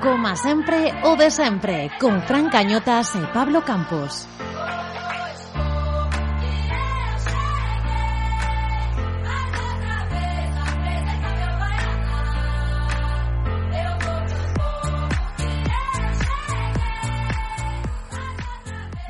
[0.00, 4.24] Coma sempre o de sempre Con Fran Cañotas e Pablo Campos.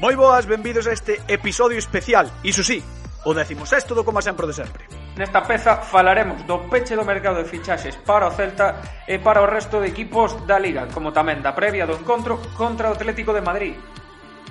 [0.03, 2.83] Moi boas, benvidos a este episodio especial Iso sí,
[3.23, 5.00] o décimo sexto do Coma sempre o de sempre.
[5.17, 9.51] Nesta peza falaremos do peche do mercado de fichaxes para o Celta e para o
[9.51, 13.43] resto de equipos da Liga, como tamén da previa do encontro contra o Atlético de
[13.43, 13.75] Madrid.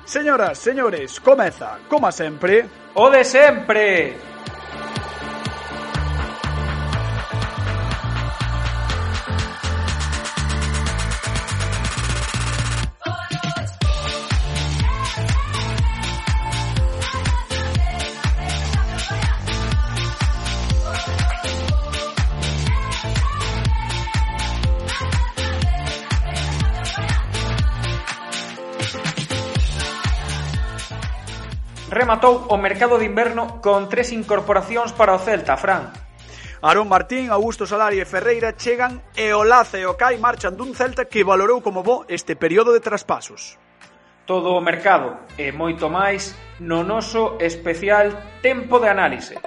[0.03, 4.28] Señoras, señores, comeza, como sempre, o de sempre.
[32.19, 35.87] rematou o mercado de inverno con tres incorporacións para o Celta, Fran.
[36.59, 40.75] Aarón Martín, Augusto Solari e Ferreira chegan e o Laza e o Cai marchan dun
[40.75, 43.55] Celta que valorou como bo este período de traspasos.
[44.27, 48.11] Todo o mercado e moito máis no noso especial
[48.43, 49.39] Tempo de Análise.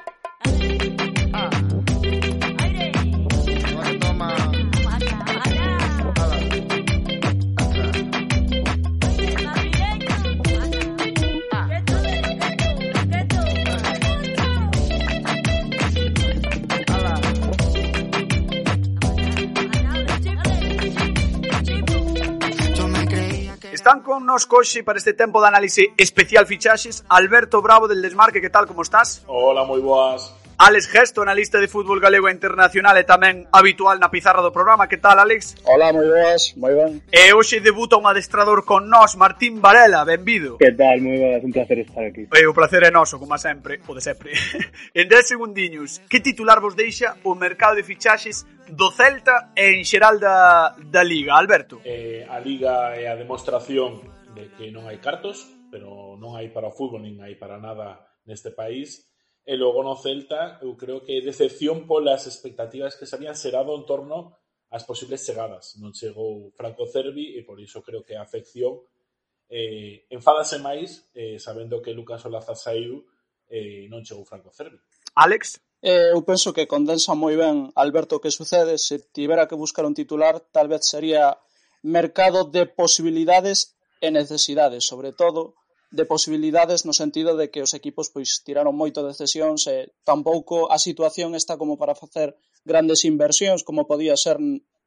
[23.82, 28.48] Están nos coxe para este tempo de análise especial fichaxes Alberto Bravo del Desmarque, que
[28.48, 29.26] tal, como estás?
[29.26, 30.41] Hola, moi boas.
[30.64, 34.86] Alex Gesto, analista de fútbol galego e internacional e tamén habitual na pizarra do programa.
[34.86, 35.58] Que tal, Alex?
[35.66, 37.02] Hola, moi boas, moi ben.
[37.10, 40.62] E hoxe debuta un adestrador con nós, Martín Varela, benvido.
[40.62, 42.30] Que tal, moi boas, un placer estar aquí.
[42.30, 44.38] E o placer é noso, como sempre, o de sempre.
[44.94, 49.82] en 10 segundiños, que titular vos deixa o mercado de fichaxes do Celta e en
[49.82, 51.82] xeral da, da Liga, Alberto?
[51.82, 53.98] Eh, a Liga é a demostración
[54.30, 55.42] de que non hai cartos,
[55.74, 57.98] pero non hai para o fútbol, nin hai para nada
[58.30, 59.10] neste país,
[59.42, 63.82] E logo no Celta, eu creo que decepción polas expectativas que se habían serado en
[63.86, 64.38] torno
[64.72, 65.76] ás posibles chegadas.
[65.82, 68.80] Non chegou Franco Cervi e por iso creo que a afección
[69.52, 73.04] eh, enfádase máis eh, sabendo que Lucas Olaza saiu
[73.50, 74.80] e eh, non chegou Franco Cervi.
[75.18, 75.60] Alex?
[75.84, 78.78] Eh, eu penso que condensa moi ben Alberto que sucede.
[78.78, 81.36] Se tivera que buscar un titular, tal vez sería
[81.82, 85.58] mercado de posibilidades e necesidades, sobre todo
[85.92, 90.72] de posibilidades no sentido de que os equipos pois tiraron moito de cesións e tampouco
[90.72, 92.32] a situación está como para facer
[92.64, 94.40] grandes inversións como podía ser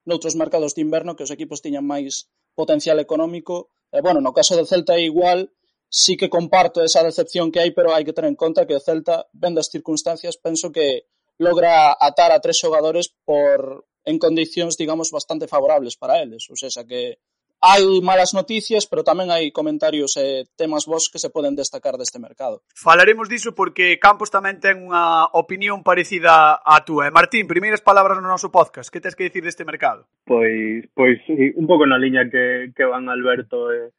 [0.10, 3.70] noutros mercados de inverno que os equipos tiñan máis potencial económico.
[3.94, 5.54] E bueno, no caso do Celta é igual
[5.94, 8.82] sí que comparto esa decepción que hai pero hai que ter en conta que o
[8.82, 11.06] Celta ben das circunstancias penso que
[11.38, 16.82] logra atar a tres xogadores por en condicións digamos bastante favorables para eles, ou seja
[16.90, 17.22] que
[17.62, 22.20] hai malas noticias, pero tamén hai comentarios e temas vos que se poden destacar deste
[22.20, 22.62] mercado.
[22.76, 27.10] Falaremos diso porque Campos tamén ten unha opinión parecida á túa.
[27.10, 30.06] Martín, primeiras palabras no noso podcast, que tens que dicir deste mercado?
[30.28, 33.90] Pois, pois sí, un pouco na liña que, que van Alberto e,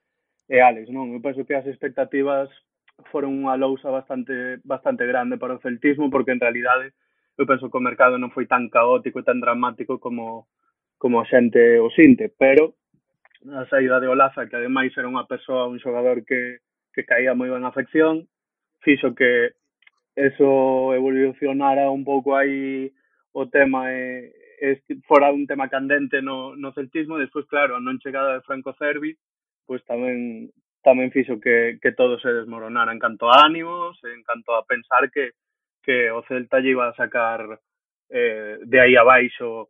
[0.47, 1.11] e Alex, non?
[1.17, 2.53] Eu penso que as expectativas
[3.13, 6.97] foron unha lousa bastante bastante grande para o celtismo porque en realidade
[7.37, 10.49] eu penso que o mercado non foi tan caótico e tan dramático como
[10.97, 12.73] como a xente o sinte, pero
[13.53, 16.65] a saída de Olaza, que ademais era unha persoa, un xogador que,
[16.95, 18.27] que caía moi ben a afección,
[18.83, 19.55] fixo que
[20.17, 22.91] eso evolucionara un pouco aí
[23.37, 28.01] o tema e, e fora un tema candente no, no celtismo, despois claro, a non
[28.01, 29.13] chegada de Franco Cervi,
[29.69, 30.49] pois tamén
[30.81, 35.11] tamén fixo que, que todo se desmoronara en canto a ánimos, en canto a pensar
[35.11, 35.35] que,
[35.83, 37.59] que o Celta lle iba a sacar
[38.09, 39.69] eh, de aí abaixo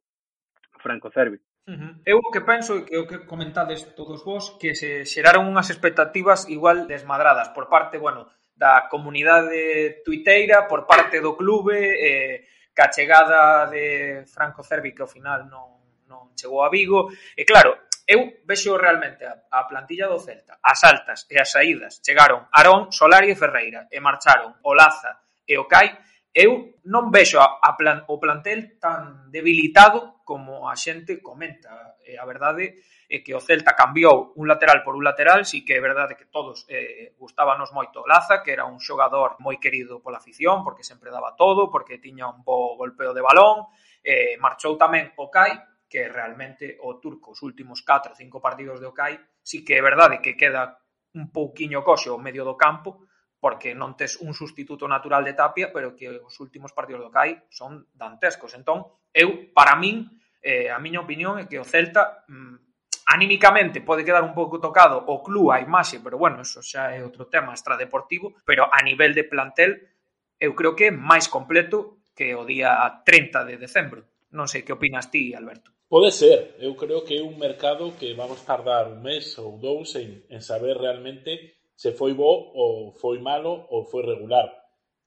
[0.84, 1.40] Franco Cervi.
[1.66, 1.92] Uh -huh.
[2.06, 5.66] Eu o que penso é que o que comentades todos vos que se xeraron unhas
[5.74, 12.86] expectativas igual desmadradas por parte, bueno, da comunidade tuiteira, por parte do clube, eh, ca
[12.94, 17.10] chegada de Franco Cervi que ao final non, non chegou a Vigo.
[17.34, 21.98] E claro, eu vexo realmente a, a plantilla do Celta, as altas e as saídas.
[21.98, 25.98] Chegaron Arón, Solari e Ferreira e marcharon Olaza e Ocai.
[26.30, 31.94] Eu non vexo a, a plan, o plantel tan debilitado como a xente comenta.
[32.02, 35.78] E a verdade é que o Celta cambiou un lateral por un lateral, si que
[35.78, 40.18] é verdade que todos eh, gustábanos moito Laza, que era un xogador moi querido pola
[40.18, 43.70] afición, porque sempre daba todo, porque tiña un bo golpeo de balón,
[44.02, 45.54] eh, marchou tamén Okai,
[45.86, 49.14] que realmente o turco os últimos 4 ou 5 partidos de Okai,
[49.46, 50.82] si que é verdade que queda
[51.14, 53.06] un pouquiño coxo o medio do campo,
[53.40, 57.46] porque non tes un sustituto natural de Tapia, pero que os últimos partidos do CAI
[57.52, 58.56] son dantescos.
[58.56, 60.08] Entón, eu, para min,
[60.40, 62.66] eh, a miña opinión é que o Celta mm,
[63.06, 67.04] anímicamente pode quedar un pouco tocado o club a imaxe, pero bueno, eso xa é
[67.04, 69.78] outro tema extradeportivo, pero a nivel de plantel
[70.40, 74.00] eu creo que é máis completo que o día 30 de decembro.
[74.34, 75.72] Non sei que opinas ti, Alberto.
[75.86, 79.94] Pode ser, eu creo que é un mercado que vamos tardar un mes ou dous
[79.94, 84.48] en, en saber realmente se foi bo ou foi malo ou foi regular.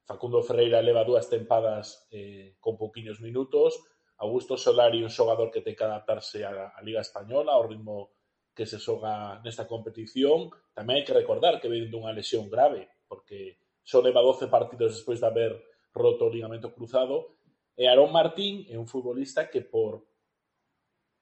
[0.05, 3.77] Facundo Ferreira leva dúas tempadas eh, con pouquiños minutos,
[4.19, 8.19] Augusto Solari un xogador que ten que adaptarse á, á Liga Española, ao ritmo
[8.51, 10.51] que se xoga nesta competición.
[10.75, 15.23] Tamén hai que recordar que ven dunha lesión grave, porque só leva 12 partidos despois
[15.23, 15.55] de haber
[15.95, 17.39] roto o ligamento cruzado.
[17.79, 20.03] E Aarón Martín é un futbolista que por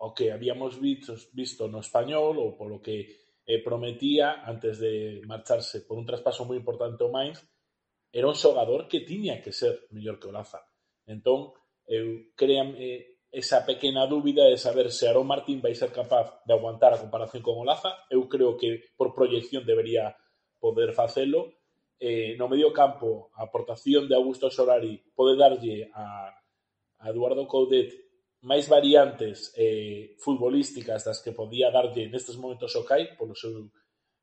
[0.02, 5.88] o que habíamos visto, visto no español ou polo que eh, prometía antes de marcharse
[5.88, 7.40] por un traspaso moi importante ao Mainz,
[8.12, 10.60] era un xogador que tiña que ser mellor que o Laza.
[11.08, 11.56] Entón,
[11.88, 16.52] eu crean eh, esa pequena dúbida de saber se Aarón Martín vai ser capaz de
[16.52, 18.08] aguantar a comparación con Olaza.
[18.12, 20.16] Eu creo que por proyección debería
[20.60, 21.56] poder facelo.
[22.00, 26.30] Eh, no medio campo, a aportación de Augusto Solari pode darlle a,
[27.00, 28.07] a Eduardo Coudet
[28.46, 33.72] máis variantes eh, futbolísticas das que podía darlle nestes momentos o Kai polo seu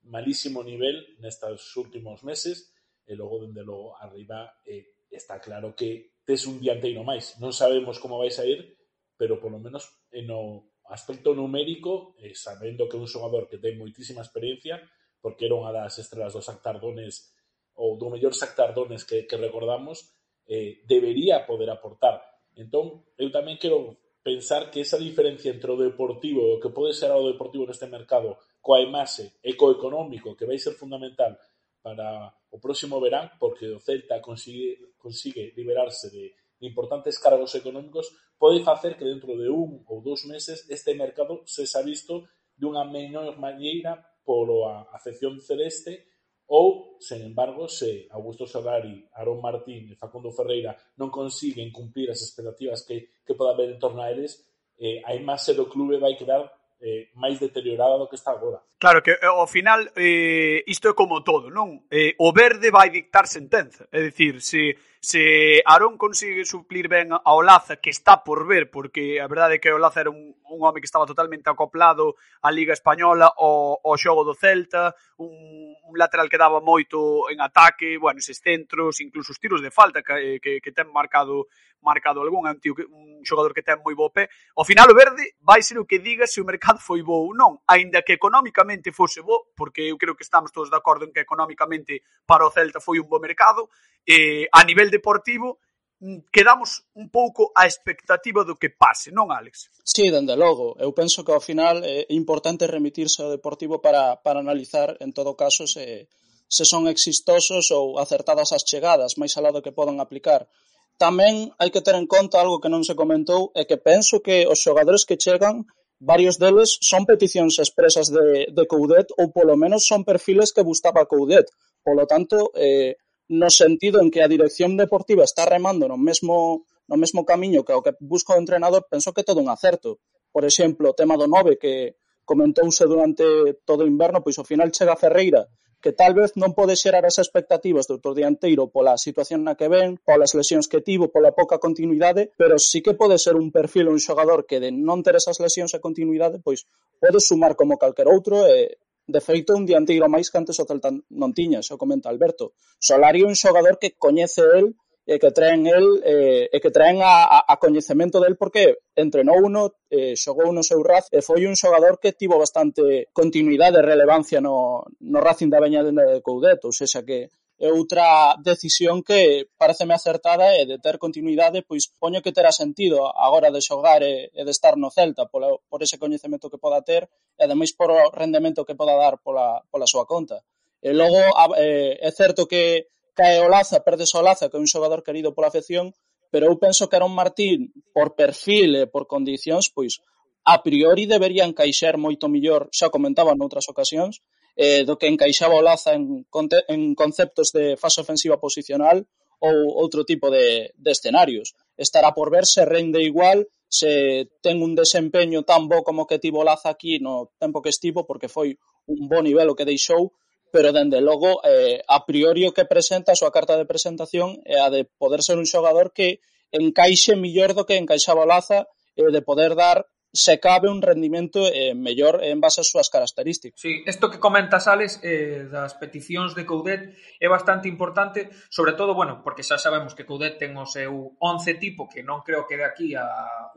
[0.07, 2.71] malísimo nivel nestes últimos meses
[3.05, 7.37] e logo, dende logo, arriba eh, está claro que tes un dianteiro máis.
[7.43, 8.79] Non sabemos como vais a ir,
[9.19, 13.77] pero polo menos eh, no aspecto numérico, eh, sabendo que é un xogador que ten
[13.77, 14.81] moitísima experiencia,
[15.21, 17.35] porque era unha das estrelas dos Sactardones
[17.77, 20.15] ou do mellor Sactardones que, que recordamos,
[20.47, 22.21] eh, debería poder aportar.
[22.55, 26.97] Entón, eu tamén quero pensar que esa diferencia entre o deportivo e o que pode
[26.97, 31.37] ser o deportivo neste mercado coa imaxe e co económico que vai ser fundamental
[31.85, 36.33] para o próximo verán porque o Celta consigue, consigue liberarse de
[36.65, 38.09] importantes cargos económicos
[38.41, 42.25] pode facer que dentro de un ou dous meses este mercado se xa visto
[42.57, 46.14] dunha menor maneira polo a afección celeste
[46.47, 52.21] Ou, sen embargo, se Augusto Solari, Aaron Martín e Facundo Ferreira non consiguen cumprir as
[52.21, 54.45] expectativas que, que poda haber en torno a eles,
[54.77, 56.45] eh, a imaxe do clube vai quedar
[56.85, 58.61] eh, máis deteriorada do que está agora.
[58.77, 61.89] Claro que eh, ao final eh, isto é como todo, non?
[61.89, 67.21] Eh, o verde vai dictar sentenza, é dicir, se se Aarón consigue suplir ben a
[67.37, 70.81] Olaza, que está por ver, porque a verdade é que Olaza era un, un home
[70.81, 75.29] que estaba totalmente acoplado á Liga Española, ao, ao xogo do Celta, un,
[75.77, 80.01] un lateral que daba moito en ataque, bueno, eses centros, incluso os tiros de falta
[80.01, 81.53] que, que, que ten marcado
[81.85, 84.33] marcado algún, é un, tío que, un xogador que ten moi bo pé.
[84.57, 87.37] Ao final o verde vai ser o que diga se o mercado foi bo ou
[87.37, 91.13] non, aínda que económicamente fose bo, porque eu creo que estamos todos de acordo en
[91.13, 93.69] que económicamente para o Celta foi un bo mercado,
[94.09, 95.59] eh, a nivel Deportivo
[95.99, 99.75] mm, quedamos un pouco a expectativa do que pase, non, Alex?
[99.83, 100.79] Sí, dende logo.
[100.79, 105.11] Eu penso que ao final eh, é importante remitirse ao Deportivo para, para analizar, en
[105.11, 106.07] todo caso, se,
[106.47, 110.47] se son existosos ou acertadas as chegadas, máis alá do que podan aplicar.
[110.95, 114.47] Tamén hai que ter en conta algo que non se comentou, é que penso que
[114.47, 115.67] os xogadores que chegan,
[115.99, 121.11] varios deles son peticións expresas de, de Coudet ou polo menos son perfiles que gustaba
[121.11, 121.51] Coudet.
[121.83, 122.95] Polo tanto, eh,
[123.29, 127.73] no sentido en que a dirección deportiva está remando no mesmo no mesmo camiño que
[127.73, 130.01] o que busca o entrenador, penso que todo un acerto.
[130.29, 133.25] Por exemplo, o tema do 9 que comentouse durante
[133.65, 135.49] todo o inverno, pois ao final chega Ferreira,
[135.85, 139.69] que tal vez non pode xerar as expectativas do autor dianteiro pola situación na que
[139.69, 143.93] ven, polas lesións que tivo, pola pouca continuidade, pero sí que pode ser un perfil
[143.93, 146.65] un xogador que de non ter esas lesións e continuidade, pois
[146.97, 150.89] pode sumar como calquer outro e, De feito, un dianteiro máis que antes o Celta
[150.93, 152.57] non tiña, xa comenta Alberto.
[152.81, 154.67] Solari é un xogador que coñece el
[155.05, 159.37] e que traen el eh, e que traen a, a, a coñecemento del porque entrenou
[159.45, 163.89] uno, eh, xogou no seu Raz e foi un xogador que tivo bastante continuidade e
[163.93, 169.47] relevancia no, no Racing da Veña de Coudet, ou seja, que E outra decisión que
[169.55, 174.35] pareceme acertada é de ter continuidade, pois poño que terá sentido agora de xogar e,
[174.35, 177.07] e de estar no Celta pola, por ese coñecemento que poda ter
[177.39, 180.43] e ademais por o rendemento que poda dar pola, pola súa conta.
[180.83, 181.23] E logo
[181.55, 185.49] é certo que cae o Laza, perdes o Laza, que é un xogador querido pola
[185.49, 185.95] afección,
[186.35, 190.03] pero eu penso que era un Martín por perfil e por condicións, pois
[190.43, 194.21] a priori deberían encaixar moito mellor, xa comentaba noutras ocasións,
[194.57, 196.27] eh, do que encaixaba o Laza en,
[196.69, 199.07] en conceptos de fase ofensiva posicional
[199.43, 201.53] ou outro tipo de, de escenarios.
[201.77, 206.47] Estará por ver se rende igual, se ten un desempeño tan bo como que tivo
[206.47, 208.57] Laza aquí no tempo que estivo, porque foi
[208.87, 210.15] un bo nivel o que deixou,
[210.55, 214.63] pero dende logo eh, a priori o que presenta a súa carta de presentación é
[214.63, 216.23] a de poder ser un xogador que
[216.55, 221.41] encaixe millor do que encaixaba o Laza e de poder dar se cabe un rendimento
[221.53, 223.59] eh, mellor en base ás súas características.
[223.59, 228.95] Sí, isto que comentas, Alex, eh, das peticións de Coudet é bastante importante, sobre todo,
[228.95, 232.55] bueno, porque xa sabemos que Coudet ten o seu 11 tipo, que non creo que
[232.55, 233.05] de aquí a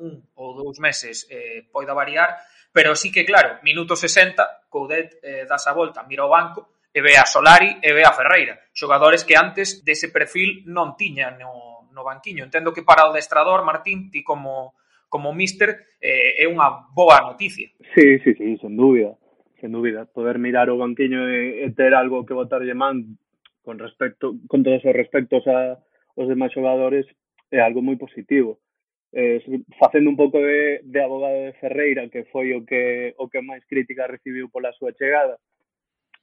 [0.01, 2.41] un ou dous meses eh, poida variar,
[2.73, 7.05] pero sí que, claro, minuto 60, Coudet eh, das a volta, mira o banco, e
[7.05, 11.85] ve a Solari e ve a Ferreira, xogadores que antes dese perfil non tiñan no,
[11.93, 12.41] no banquiño.
[12.41, 14.73] Entendo que para o destrador, Martín, ti como
[15.09, 17.67] como míster eh, é unha boa noticia.
[17.95, 19.15] Sí, sí, sí, sen dúbida.
[19.59, 23.17] Sen dúbida, poder mirar o banquiño e, e ter algo que botarlle man
[23.65, 25.81] con respecto con todos os respectos a
[26.15, 27.05] os demais xogadores
[27.51, 28.63] é algo moi positivo.
[29.11, 29.39] Eh,
[29.79, 33.63] facendo un pouco de, de abogado de Ferreira, que foi o que o que máis
[33.67, 35.35] crítica recibiu pola súa chegada,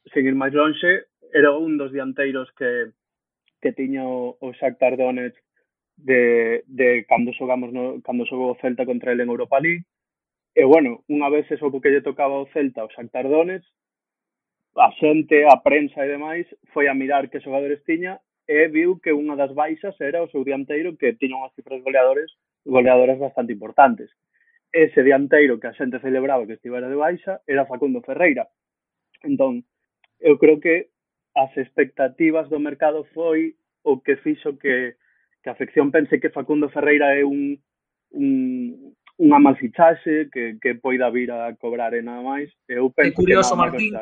[0.08, 2.96] sen ir máis lonxe, era un dos dianteiros que
[3.60, 5.43] que tiña o, o Shakhtar Donetsk
[5.96, 9.84] de, de cando xogamos no, cando xogou o Celta contra el en Europa League.
[10.54, 13.66] E bueno, unha vez eso que lle tocaba ao Celta o Shakhtar Donetsk,
[14.76, 19.14] a xente, a prensa e demais, foi a mirar que xogadores tiña e viu que
[19.14, 22.30] unha das baixas era o seu dianteiro que tiña unhas cifras goleadores
[22.66, 24.10] goleadoras bastante importantes.
[24.74, 28.50] Ese dianteiro que a xente celebraba que estivera de baixa era Facundo Ferreira.
[29.22, 29.62] Entón,
[30.18, 30.90] eu creo que
[31.34, 34.96] as expectativas do mercado foi o que fixo que
[35.44, 37.60] que a afección pense que Facundo Ferreira é un,
[38.16, 42.50] un unha masichaxe que, que poida vir a cobrar e nada máis.
[42.66, 43.92] Eu penso é curioso, que Martín,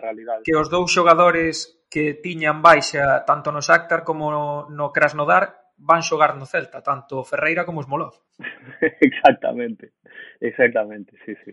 [0.41, 6.01] que os dous xogadores que tiñan baixa tanto no Shakhtar como no, no Krasnodar van
[6.01, 8.17] xogar no Celta, tanto Ferreira como Smolov.
[9.05, 9.93] exactamente,
[10.41, 11.53] exactamente, sí, sí,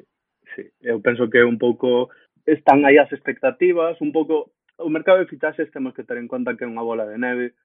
[0.56, 0.64] sí.
[0.80, 2.08] Eu penso que un pouco
[2.48, 6.56] están aí as expectativas, un pouco o mercado de fichaxes temos que ter en conta
[6.56, 7.60] que é unha bola de neve,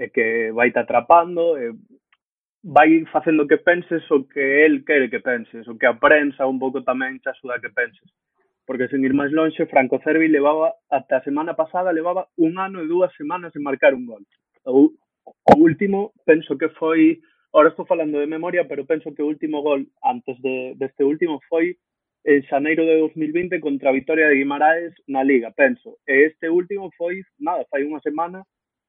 [0.00, 1.76] e que vai te atrapando e
[2.64, 6.58] vai facendo que penses o que el quere que penses, o que a prensa un
[6.58, 8.08] pouco tamén te axuda que penses.
[8.64, 12.80] Porque sen ir máis lonxe, Franco Cervi levaba, ata a semana pasada, levaba un ano
[12.80, 14.24] e dúas semanas en marcar un gol.
[14.64, 14.88] O,
[15.28, 17.20] o último, penso que foi,
[17.52, 21.40] ahora estou falando de memoria, pero penso que o último gol antes de, deste último
[21.48, 21.76] foi
[22.24, 25.96] en xaneiro de 2020 contra a Vitoria de Guimaraes na Liga, penso.
[26.08, 28.44] E este último foi, nada, fai unha semana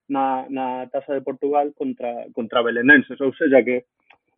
[0.10, 3.86] na, na taza de Portugal contra, contra belenenses, ou seja que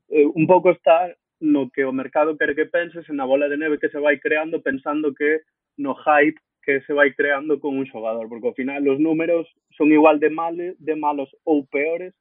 [0.09, 3.79] eh, un pouco está no que o mercado quer que penses na bola de neve
[3.79, 5.41] que se vai creando pensando que
[5.77, 9.91] no hype que se vai creando con un xogador, porque ao final os números son
[9.91, 12.15] igual de males, de malos ou peores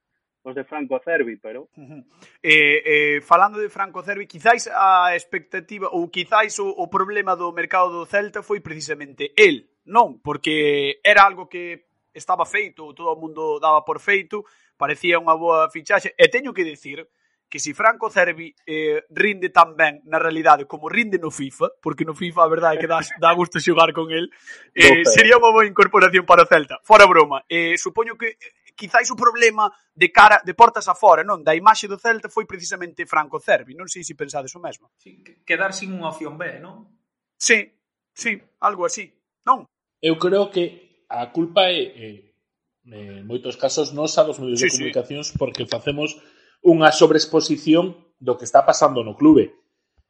[0.45, 1.69] os de Franco Cervi, pero...
[1.77, 2.05] Uh -huh.
[2.43, 7.53] eh, eh, falando de Franco Cervi, quizáis a expectativa ou quizáis o, o problema do
[7.53, 10.19] mercado do Celta foi precisamente el, non?
[10.19, 14.45] Porque era algo que estaba feito, todo o mundo daba por feito,
[14.77, 17.09] parecía unha boa fichaxe, e teño que dicir
[17.53, 21.77] que se si Franco Cervi eh, rinde tan ben na realidade como rinde no FIFA,
[21.85, 24.33] porque no FIFA a verdade é que dá, dá gusto xogar con el,
[24.73, 26.81] eh, sería unha boa incorporación para o Celta.
[26.81, 31.45] Fora broma, eh, supoño que eh, quizáis o problema de cara de portas afora, non?
[31.45, 34.89] Da imaxe do Celta foi precisamente Franco Cervi, non sei se pensades o mesmo.
[34.97, 36.89] Sí, quedar sin unha opción B, non?
[37.37, 37.69] Sí,
[38.17, 39.13] sí, algo así,
[39.45, 39.69] non?
[40.01, 42.09] Eu creo que a culpa é, é
[42.89, 45.39] en moitos casos nos a dos medios sí, de comunicacións sí.
[45.39, 46.19] porque facemos
[46.65, 49.55] unha sobreexposición do que está pasando no clube.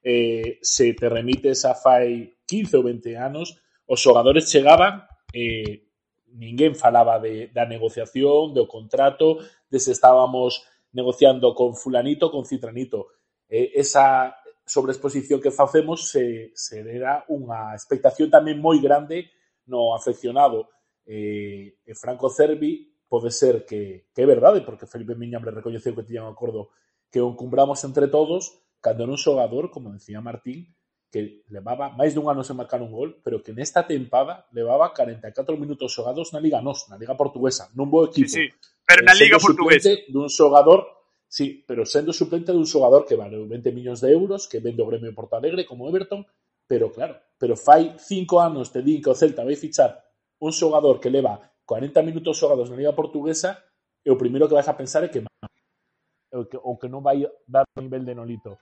[0.00, 5.92] Eh, se te remites a fai 15 ou 20 anos, os xogadores chegaban eh,
[6.32, 13.12] ninguén falaba de, da negociación, do contrato, de se estábamos negociando con fulanito, con citranito.
[13.48, 19.28] Eh, esa sobreexposición que facemos se, se dera unha expectación tamén moi grande
[19.68, 20.72] no afeccionado
[21.06, 26.06] eh, e Franco Cervi pode ser que, que é verdade, porque Felipe Miñambre recoñeceu que
[26.06, 26.72] tiña un acordo
[27.12, 30.72] que o encumbramos entre todos, cando non xogador, como decía Martín,
[31.12, 35.28] que levaba máis dun ano sen marcar un gol, pero que nesta tempada levaba 44
[35.60, 38.32] minutos xogados na Liga Nos, na Liga Portuguesa, nun bo equipo.
[38.32, 38.80] Sí, sí.
[38.88, 39.92] Pero na eh, Liga Portuguesa.
[40.08, 40.88] Dun xogador,
[41.28, 44.88] sí, pero sendo suplente dun xogador que vale 20 millóns de euros, que vende o
[44.88, 46.24] Gremio Porto Alegre como Everton,
[46.64, 50.00] pero claro, pero fai cinco anos te din que o Celta vai fichar
[50.42, 53.62] un xogador que leva 40 minutos xogados na Liga Portuguesa
[54.02, 57.22] e o primeiro que vas a pensar é que o que, o que non vai
[57.46, 58.58] dar o nivel de Nolito.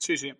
[0.00, 0.32] Sí, sí.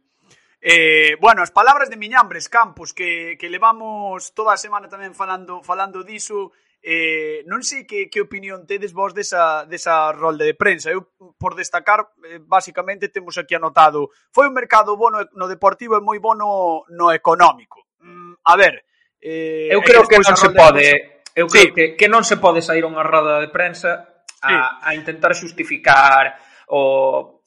[0.60, 5.60] Eh, bueno, as palabras de Miñambres Campos que, que levamos toda a semana tamén falando
[5.60, 10.88] falando diso eh, non sei que, que opinión tedes vos desa, desa rolda de prensa
[10.88, 16.04] eu por destacar, eh, basicamente temos aquí anotado, foi un mercado bono no deportivo e
[16.04, 18.84] moi bono no económico mm, a ver,
[19.20, 20.88] Eh, eu creo que non se pode,
[21.36, 21.72] eu creo sí.
[21.76, 24.54] que, que non se pode sair unha roda de prensa a, sí.
[24.56, 26.40] a intentar xustificar
[26.72, 27.44] o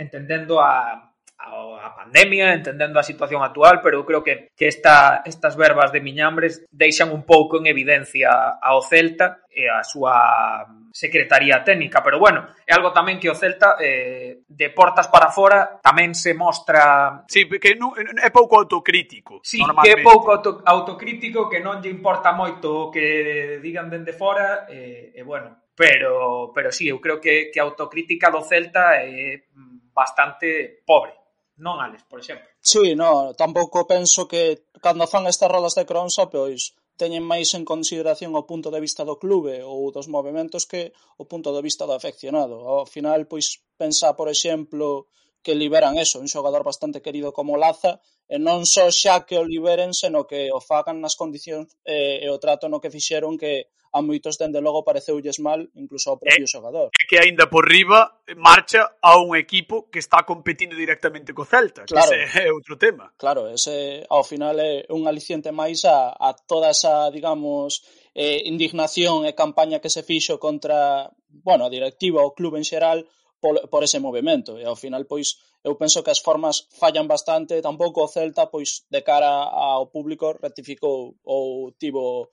[0.00, 1.05] entendendo a
[1.38, 6.00] a pandemia, entendendo a situación actual, pero eu creo que, que esta, estas verbas de
[6.00, 12.48] Miñambres deixan un pouco en evidencia ao Celta e a súa secretaría técnica, pero bueno,
[12.64, 17.24] é algo tamén que o Celta eh, de portas para fora tamén se mostra...
[17.28, 19.44] Sí, que non, é pouco autocrítico.
[19.44, 24.16] Sí, que é pouco auto, autocrítico, que non lle importa moito o que digan dende
[24.16, 28.32] fora, e, eh, e eh, bueno, pero, pero sí, eu creo que, que a autocrítica
[28.32, 29.44] do Celta é
[29.92, 31.25] bastante pobre
[31.56, 32.48] non Alex, por exemplo.
[32.60, 37.64] Sí, no, tampouco penso que cando fan estas rodas de cronsa, pois teñen máis en
[37.64, 41.84] consideración o punto de vista do clube ou dos movimentos que o punto de vista
[41.84, 42.56] do afeccionado.
[42.64, 45.08] Ao final, pois, pensa, por exemplo,
[45.44, 49.46] que liberan eso, un xogador bastante querido como Laza, e non só xa que o
[49.46, 53.70] liberen, seno que o fagan nas condicións eh, e o trato no que fixeron que
[53.96, 56.92] a moitos dende logo pareceulles mal, incluso ao propio eh, xogador.
[56.92, 61.88] É que aínda por riba marcha a un equipo que está competindo directamente co Celta,
[61.88, 63.16] claro, que ese é outro tema.
[63.16, 67.80] Claro, ese ao final é un aliciente máis a, a toda esa, digamos,
[68.12, 71.08] eh, indignación e campaña que se fixo contra,
[71.40, 73.08] bueno, a directiva o club en xeral
[73.40, 74.60] por, por ese movimento.
[74.60, 78.84] E ao final, pois, eu penso que as formas fallan bastante, tampouco o Celta, pois,
[78.92, 82.28] de cara ao público, rectificou ou tivo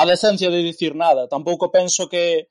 [0.00, 1.28] a decencia de dicir nada.
[1.28, 2.48] Tampouco penso que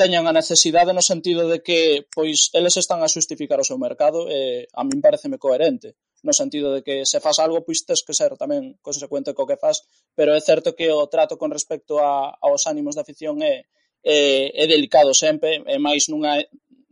[0.00, 4.30] teñan a necesidade no sentido de que pois eles están a xustificar o seu mercado
[4.30, 8.14] e a min pareceme coherente no sentido de que se faz algo pois tes que
[8.14, 9.82] ser tamén consecuente co que faz
[10.14, 13.66] pero é certo que o trato con respecto a, aos ánimos da afición é,
[14.06, 16.38] é, é delicado sempre e máis nunha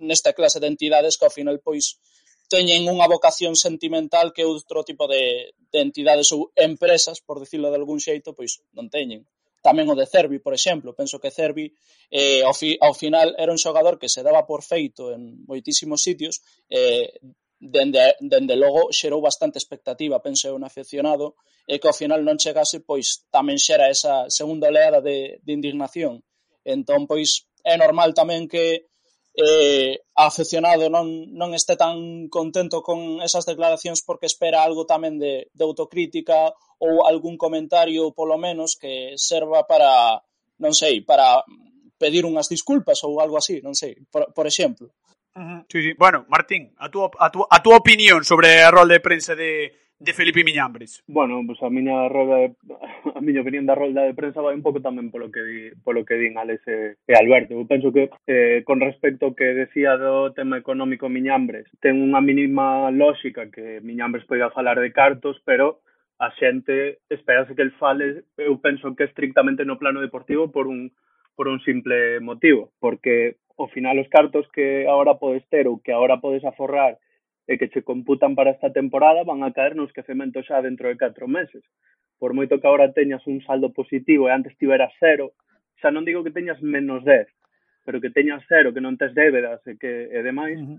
[0.03, 2.03] nesta clase de entidades que ao final pois
[2.51, 7.79] teñen unha vocación sentimental que outro tipo de, de entidades ou empresas, por decirlo de
[7.79, 9.27] algún xeito, pois non teñen
[9.67, 11.67] tamén o de Cervi, por exemplo, penso que Cervi
[12.15, 16.07] eh, ao, fi, ao final era un xogador que se daba por feito en moitísimos
[16.07, 16.39] sitios,
[16.71, 17.19] eh,
[17.59, 21.35] dende, dende logo xerou bastante expectativa, penso eu, un aficionado,
[21.67, 26.23] e que ao final non chegase, pois tamén xera esa segunda oleada de, de indignación.
[26.63, 28.87] Entón, pois, é normal tamén que
[29.37, 35.51] eh, aficionado non, non este tan contento con esas declaracións porque espera algo tamén de,
[35.53, 40.21] de autocrítica ou algún comentario polo menos que serva para,
[40.61, 41.41] non sei, para
[41.97, 44.93] pedir unhas disculpas ou algo así, non sei, por, por exemplo.
[45.37, 45.61] Uh -huh.
[45.69, 45.93] sí, sí.
[45.97, 49.73] Bueno, Martín, a túa, a, túa, a túa opinión sobre a rol de prensa de,
[49.99, 51.03] de Felipe Miñambres.
[51.07, 52.55] Bueno, pues a miña rolda de,
[53.17, 56.05] a miña opinión da rolda de prensa vai un pouco tamén polo que di, polo
[56.05, 57.57] que din Alex e, e Alberto.
[57.57, 62.21] Eu penso que eh, con respecto ao que decía do tema económico Miñambres, ten unha
[62.21, 65.81] mínima lógica que Miñambres poida falar de cartos, pero
[66.19, 70.93] a xente esperase que el fale, eu penso que estrictamente no plano deportivo por un
[71.37, 75.93] por un simple motivo, porque ao final os cartos que agora podes ter ou que
[75.93, 76.97] agora podes aforrar
[77.47, 80.97] e que che computan para esta temporada van a caer nos quecemento xa dentro de
[80.97, 81.63] 4 meses.
[82.19, 85.37] Por moito que agora teñas un saldo positivo e antes tiveras cero,
[85.79, 87.29] xa non digo que teñas menos 10,
[87.85, 90.79] pero que teñas cero, que non tes débedas e que e demais, uh -huh.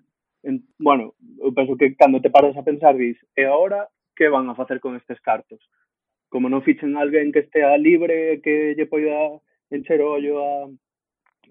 [0.50, 3.86] en, bueno, eu penso que cando te paras a pensar dis, e agora
[4.17, 5.62] que van a facer con estes cartos.
[6.27, 9.38] Como non fichen alguén que estea libre, que lle poida
[9.69, 10.67] encher o ollo a,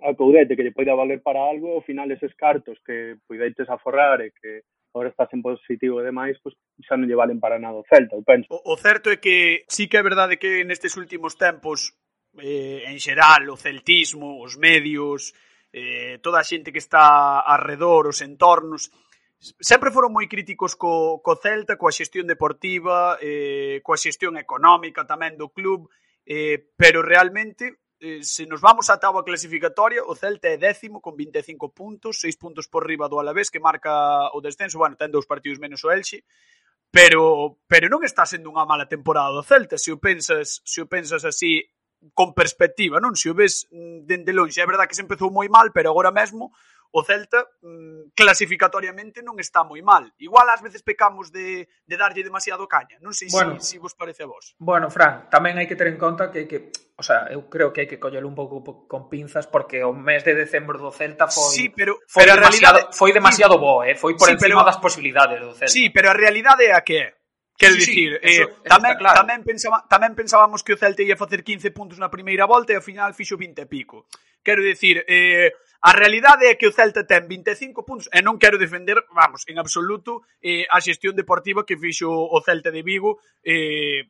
[0.03, 4.21] a Coudete, que lle poida valer para algo, ao final eses cartos que poideites aforrar
[4.21, 7.79] e que agora estás en positivo e demais, pois xa non lle valen para nada
[7.79, 8.49] o Celta, eu penso.
[8.51, 11.95] O, o certo é que sí que é verdade que nestes últimos tempos
[12.41, 15.33] eh, en xeral o celtismo, os medios,
[15.73, 18.89] eh, toda a xente que está arredor, os entornos,
[19.39, 25.37] sempre foron moi críticos co, co Celta, coa xestión deportiva, eh, coa xestión económica tamén
[25.37, 25.93] do club,
[26.25, 31.17] eh, pero realmente eh, se nos vamos á táboa clasificatoria, o Celta é décimo con
[31.17, 35.29] 25 puntos, 6 puntos por riba do Alavés que marca o descenso, bueno, ten dous
[35.29, 36.25] partidos menos o Elche,
[36.89, 40.89] pero pero non está sendo unha mala temporada do Celta, se o pensas, se o
[40.89, 41.61] pensas así
[42.13, 43.17] con perspectiva, non?
[43.17, 46.13] Se o ves mm, dende lonxe, é verdad que se empezou moi mal, pero agora
[46.13, 46.53] mesmo
[46.97, 50.09] o Celta mm, clasificatoriamente non está moi mal.
[50.17, 52.97] Igual ás veces pecamos de, de darlle demasiado caña.
[53.05, 54.57] Non sei bueno, se si, si vos parece a vos.
[54.57, 57.85] Bueno, Fran, tamén hai que ter en conta que, que o sea, eu creo que
[57.85, 61.53] hai que collelo un pouco con pinzas porque o mes de decembro do Celta foi
[61.53, 63.93] sí, pero, foi pero demasiado, realidade, foi demasiado sí, bo, eh?
[63.93, 65.69] foi por sí, encima pero, das posibilidades do Celta.
[65.69, 67.09] Sí, pero a realidade é a que é
[67.57, 69.17] Quero sí, dicir, sí, eh, eso, eso tamén, claro.
[69.25, 72.77] tamén, pensaba, tamén pensábamos que o Celta ia facer 15 puntos na primeira volta e
[72.77, 74.05] ao final fixo 20 e pico.
[74.45, 78.61] Quero dicir, eh, a realidade é que o Celta ten 25 puntos e non quero
[78.61, 84.05] defender, vamos, en absoluto eh, a xestión deportiva que fixo o Celta de Vigo eh,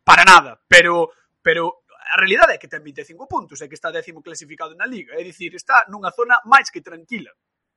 [0.00, 1.12] para nada, pero
[1.44, 5.14] pero a realidade é que ten 25 puntos, e que está décimo clasificado na Liga,
[5.18, 7.34] é dicir, está nunha zona máis que tranquila.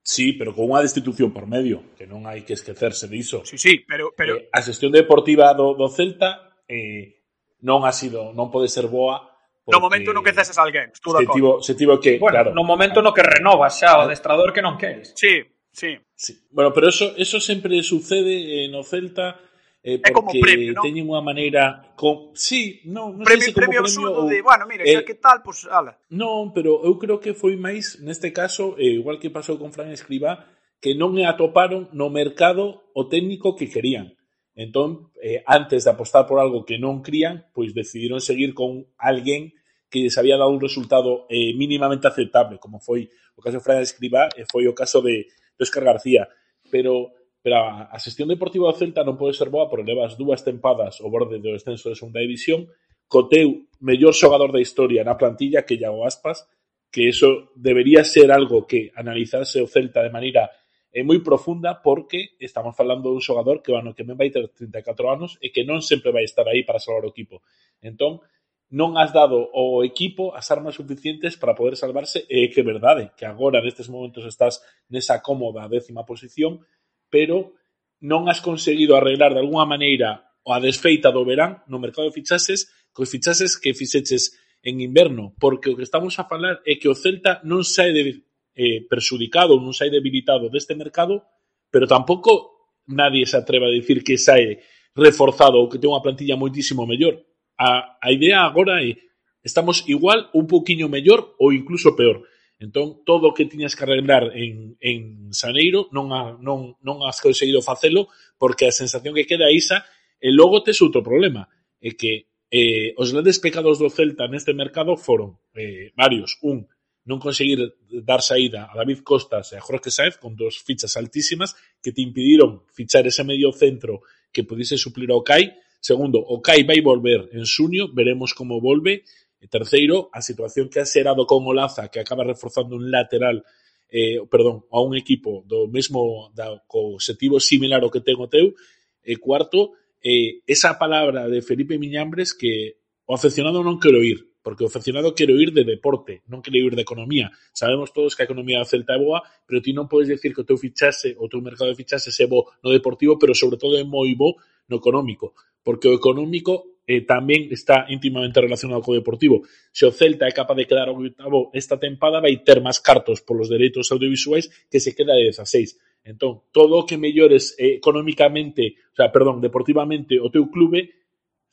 [0.10, 3.46] Sí, pero con unha destitución por medio, que non hai que esquecerse diso.
[3.46, 4.10] Sí, sí, pero...
[4.18, 4.42] pero...
[4.42, 7.22] Eh, a xestión deportiva do, do Celta eh,
[7.62, 9.22] non ha sido, non pode ser boa.
[9.70, 11.62] No momento no que ceses alguén, estou de acordo.
[11.62, 12.50] Se tivo que, bueno, claro.
[12.58, 14.10] No momento no que renovas xa o ah.
[14.10, 15.14] adestrador que non queres.
[15.14, 15.94] Sí, sí.
[16.18, 16.42] sí.
[16.50, 19.38] Bueno, pero eso, eso sempre sucede eh, no Celta
[19.84, 20.84] eh, porque é como premio, non?
[20.84, 24.30] teñen unha maneira con sí, non, non premio, sei se como premio, premio absurdo ou...
[24.30, 25.96] de, bueno, mira, eh, xa que tal, pois pues, ala.
[26.12, 29.92] Non, pero eu creo que foi máis neste caso, eh, igual que pasou con Fran
[29.96, 30.52] Escribá,
[30.84, 34.16] que non atoparon no mercado o técnico que querían.
[34.60, 39.56] Entón, eh, antes de apostar por algo que non crían, pois decidiron seguir con alguén
[39.88, 43.80] que les había dado un resultado eh, mínimamente aceptable, como foi o caso de Fran
[43.80, 46.28] Escribá e eh, foi o caso de, de García.
[46.68, 47.16] Pero
[47.50, 51.02] pero a, a xestión deportiva do Celta non pode ser boa porque levas dúas tempadas
[51.02, 52.70] ao borde do descenso de segunda división
[53.10, 56.46] co teu mellor xogador da historia na plantilla que Iago Aspas
[56.94, 60.54] que eso debería ser algo que analizarse o Celta de maneira
[60.94, 65.10] é moi profunda porque estamos falando dun xogador que, bueno, que ben vai ter 34
[65.10, 67.42] anos e que non sempre vai estar aí para salvar o equipo.
[67.82, 68.22] Entón,
[68.70, 73.10] non has dado ao equipo as armas suficientes para poder salvarse e que é verdade
[73.18, 74.62] que agora nestes momentos estás
[74.94, 76.62] nesa cómoda décima posición
[77.12, 77.58] pero
[78.00, 82.72] non has conseguido arreglar de alguna maneira a desfeita do verán no mercado de fichaxes
[82.90, 86.96] cos fichaxes que fixeches en inverno, porque o que estamos a falar é que o
[86.98, 88.26] Celta non sae de,
[88.60, 91.24] eh, perxudicado, non sae debilitado deste mercado,
[91.72, 94.60] pero tampouco nadie se atreva a dicir que sae
[94.92, 97.24] reforzado ou que ten unha plantilla moitísimo mellor.
[97.56, 99.00] A, a idea agora é
[99.46, 102.28] estamos igual, un poquinho mellor ou incluso peor.
[102.60, 107.24] Entón, todo o que tiñas que arreglar en, en Xaneiro non, a, non, non has
[107.24, 109.88] conseguido facelo porque a sensación que queda é isa
[110.20, 111.48] e logo tes outro problema.
[111.80, 116.36] É que eh, os grandes pecados do Celta neste mercado foron eh, varios.
[116.44, 116.68] Un,
[117.08, 117.64] non conseguir
[118.04, 122.04] dar saída a David Costas e a Jorge Saez con dos fichas altísimas que te
[122.04, 124.04] impidiron fichar ese medio centro
[124.36, 125.56] que pudiese suplir ao CAI.
[125.80, 129.08] Segundo, o CAI vai volver en xuño, veremos como volve.
[129.40, 133.48] E terceiro, a situación que ha xerado con Olaza, que acaba reforzando un lateral,
[133.88, 138.28] eh, perdón, a un equipo do mesmo, da, co objetivo similar ao que ten o
[138.28, 138.52] teu.
[139.00, 144.64] E cuarto, eh, esa palabra de Felipe Miñambres que o aficionado non quero ir, porque
[144.64, 147.32] o aficionado quero ir de deporte, non quero ir de economía.
[147.56, 150.44] Sabemos todos que a economía da Celta é boa, pero ti non podes decir que
[150.44, 153.80] o teu fichase, o teu mercado de fichases é bo no deportivo, pero sobre todo
[153.80, 154.38] é moi bo
[154.70, 159.46] no económico, porque o económico eh, tamén está íntimamente relacionado co Deportivo.
[159.70, 163.46] Se o Celta é capaz de quedar oitavo esta tempada, vai ter máis cartos polos
[163.46, 165.78] dereitos audiovisuais que se queda de 16.
[166.02, 170.98] Entón, todo o que mellores eh, económicamente, o sea, perdón, deportivamente o teu clube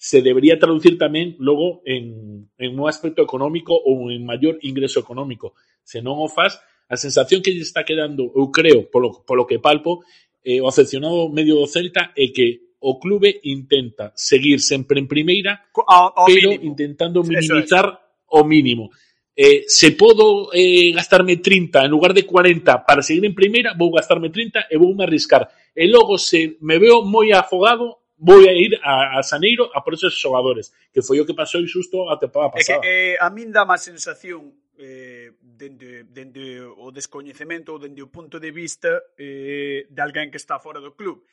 [0.01, 5.53] se debería traducir tamén logo en, en un aspecto económico ou en maior ingreso económico.
[5.85, 6.57] Se non o faz,
[6.88, 10.01] a sensación que lle está quedando, eu creo, polo, polo que palpo,
[10.40, 15.66] eh, o aficionado medio do Celta é que o clube intenta seguir sempre en primeira,
[15.74, 16.70] ao, ao pero mínimo.
[16.70, 17.98] intentando minimizar es.
[18.28, 18.90] o mínimo.
[19.36, 23.92] Eh, se podo eh, gastarme 30 en lugar de 40 para seguir en primeira, vou
[23.92, 25.48] gastarme 30 e vou me arriscar.
[25.76, 29.92] E logo se me veo moi afogado, vou a ir a, a Saneiro a por
[29.92, 32.80] esos xogadores, que foi o que pasou xusto a temporada pasada.
[32.80, 38.00] É que, eh, a min dá má sensación eh, dende, dende o descoñecemento ou dende
[38.00, 38.88] o punto de vista
[39.20, 41.24] eh, de alguén que está fora do club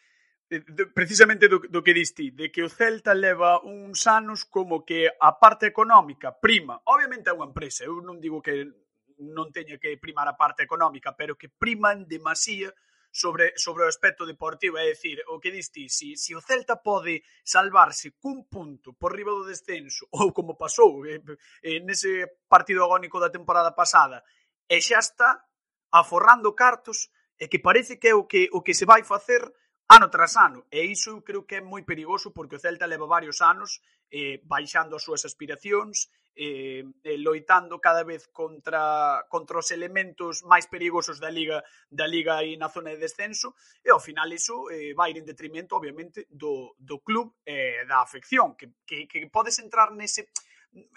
[0.54, 0.62] Eh,
[0.94, 5.40] precisamente do, do que diste, de que o Celta leva uns anos como que a
[5.42, 6.78] parte económica prima.
[6.86, 8.70] Obviamente é unha empresa, eu non digo que
[9.18, 12.70] non teña que primar a parte económica, pero que priman demasía
[13.10, 14.78] sobre, sobre o aspecto deportivo.
[14.78, 19.34] É dicir, o que diste, si, si o Celta pode salvarse cun punto por riba
[19.34, 21.18] do descenso, ou como pasou eh,
[21.66, 24.22] eh, nese partido agónico da temporada pasada,
[24.70, 25.50] e xa está
[25.90, 27.10] aforrando cartos,
[27.42, 29.42] e que parece que é o que, o que se vai facer
[29.88, 30.66] ano tras ano.
[30.72, 34.42] E iso eu creo que é moi perigoso porque o Celta leva varios anos eh,
[34.44, 41.20] baixando as súas aspiracións, eh, eh, loitando cada vez contra, contra os elementos máis perigosos
[41.20, 43.54] da liga da liga aí na zona de descenso
[43.86, 48.02] e ao final iso eh, vai ir en detrimento obviamente do, do club eh, da
[48.02, 50.34] afección que, que, que podes entrar nese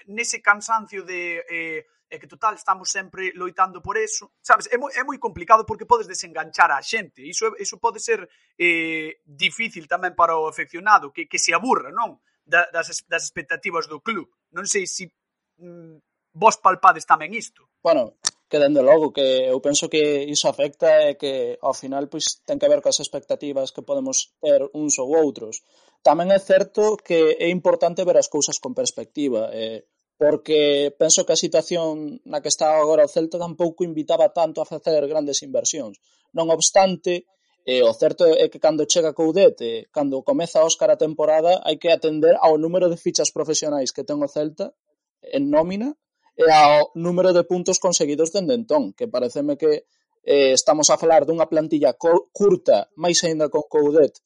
[0.06, 4.30] nese cansancio de eh, é que total estamos sempre loitando por eso.
[4.40, 7.26] Sabes, é moi, é moi complicado porque podes desenganchar a xente.
[7.26, 12.22] Iso, iso pode ser eh, difícil tamén para o afeccionado, que, que se aburra, non?
[12.46, 14.30] Da, das, das expectativas do club.
[14.54, 15.04] Non sei se si,
[15.58, 15.98] mm,
[16.30, 17.66] vos palpades tamén isto.
[17.82, 18.14] Bueno,
[18.46, 22.62] que dende logo que eu penso que iso afecta e que ao final pois ten
[22.62, 25.66] que ver coas expectativas que podemos ter uns ou outros.
[26.02, 31.36] Tamén é certo que é importante ver as cousas con perspectiva, eh, porque penso que
[31.36, 36.00] a situación na que está agora o Celta tampouco invitaba tanto a facer grandes inversións.
[36.32, 37.28] Non obstante,
[37.68, 41.76] eh, o certo é que cando chega Coudet, eh, cando comeza Óscar a temporada, hai
[41.76, 44.72] que atender ao número de fichas profesionais que ten o Celta
[45.20, 45.92] en nómina
[46.36, 49.84] e ao número de puntos conseguidos dende entón, que pareceme que
[50.24, 51.92] eh, estamos a falar dunha plantilla
[52.32, 54.16] curta, máis aínda con Coudet,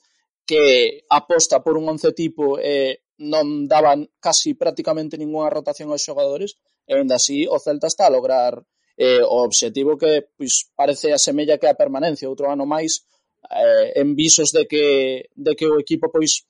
[0.51, 6.59] que aposta por un once tipo e non daban casi prácticamente ninguna rotación aos xogadores
[6.91, 8.59] e ainda así o Celta está a lograr
[8.99, 13.07] eh, o obxectivo que pois, parece a semella que a permanencia outro ano máis
[13.47, 16.43] eh, en visos de que, de que o equipo pois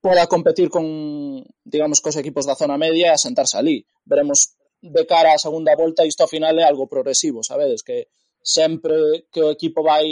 [0.00, 3.84] poda competir con, digamos, cos equipos da zona media e asentarse ali.
[4.04, 8.08] Veremos de cara á segunda volta isto ao final é algo progresivo, sabedes, que
[8.44, 10.04] sempre que o equipo vai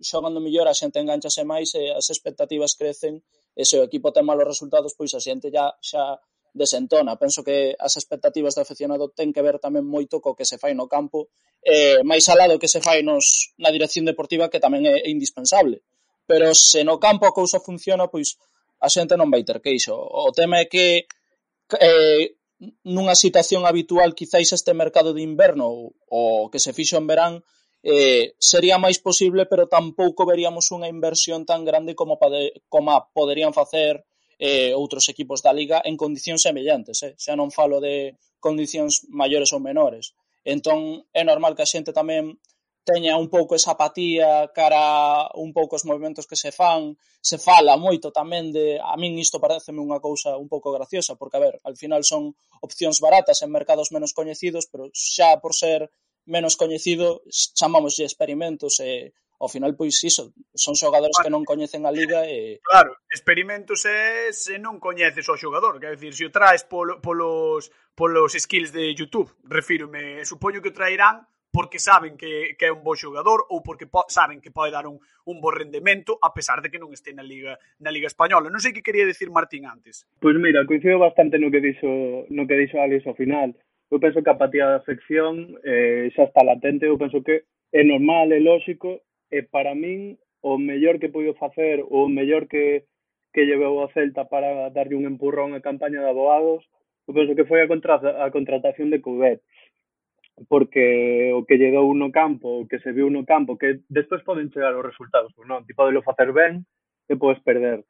[0.00, 3.20] xogando mellor, a xente enganchase máis e as expectativas crecen
[3.52, 6.16] e se o equipo ten malos resultados, pois a xente já, xa
[6.56, 7.20] desentona.
[7.20, 10.72] Penso que as expectativas do aficionado ten que ver tamén moito co que se fai
[10.72, 11.28] no campo
[11.60, 15.08] e máis alá do que se fai nos, na dirección deportiva que tamén é, é
[15.12, 15.84] indispensable.
[16.24, 18.40] Pero se no campo a cousa funciona, pois
[18.80, 19.92] a xente non vai ter queixo.
[19.92, 21.04] O tema é que
[21.76, 22.40] eh,
[22.88, 27.44] nunha situación habitual quizáis este mercado de inverno ou, o que se fixo en verán
[27.86, 33.54] eh, sería máis posible, pero tampouco veríamos unha inversión tan grande como, pade, como poderían
[33.54, 34.02] facer
[34.42, 37.14] eh, outros equipos da Liga en condicións semellantes, eh?
[37.14, 40.18] xa non falo de condicións maiores ou menores.
[40.42, 42.42] Entón, é normal que a xente tamén
[42.82, 47.78] teña un pouco esa apatía cara un pouco os movimentos que se fan, se fala
[47.78, 51.54] moito tamén de, a min isto pareceme unha cousa un pouco graciosa, porque a ver,
[51.62, 52.34] al final son
[52.66, 55.86] opcións baratas en mercados menos coñecidos, pero xa por ser
[56.26, 61.92] menos coñecido chamámoslle experimentos e ao final pois iso, son xogadores que non coñecen a
[61.92, 66.64] liga e Claro, experimentos é se non coñeces ao xogador, quer dicir, se o traes
[66.64, 71.24] polo, polos polos skills de YouTube, refírome, supoño que o traerán
[71.56, 74.84] porque saben que, que é un bo xogador ou porque po, saben que pode dar
[74.84, 78.52] un, un bo rendemento a pesar de que non este na Liga na Liga Española.
[78.52, 80.04] Non sei que quería decir Martín antes.
[80.20, 83.56] Pois pues mira, coincido bastante no que dixo no que dixo Alex ao final
[83.90, 87.82] eu penso que a apatía da afección eh, xa está latente, eu penso que é
[87.84, 92.84] normal, é lóxico, e para min o mellor que puido facer, o mellor que,
[93.34, 96.62] que llevou a Celta para darlle un empurrón a campaña de abogados,
[97.06, 99.42] eu penso que foi a, contra, a contratación de Coudet
[100.48, 104.20] porque o que lle dou no campo, o que se viu no campo, que despois
[104.22, 106.60] poden chegar os resultados, non, ti podelo facer ben
[107.08, 107.80] e podes perder.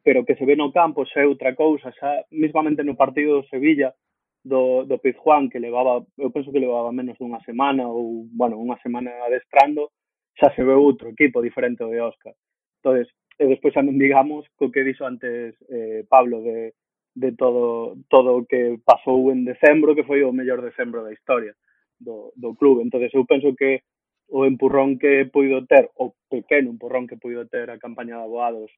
[0.00, 3.36] Pero o que se ve no campo xa é outra cousa, xa mismamente no partido
[3.36, 3.92] do Sevilla,
[4.44, 8.76] do, do Pizjuán que levaba, eu penso que levaba menos dunha semana ou, bueno, unha
[8.84, 9.90] semana adestrando,
[10.36, 12.36] xa se ve outro equipo diferente de Óscar.
[12.78, 13.08] Entonces,
[13.40, 16.76] e despois xa non digamos co que dixo antes eh, Pablo de,
[17.16, 21.56] de todo todo o que pasou en decembro, que foi o mellor decembro da historia
[21.98, 22.84] do, do clube.
[22.84, 23.80] Entonces, eu penso que
[24.28, 28.68] o empurrón que puido ter, o pequeno empurrón que puido ter a campaña de abogados,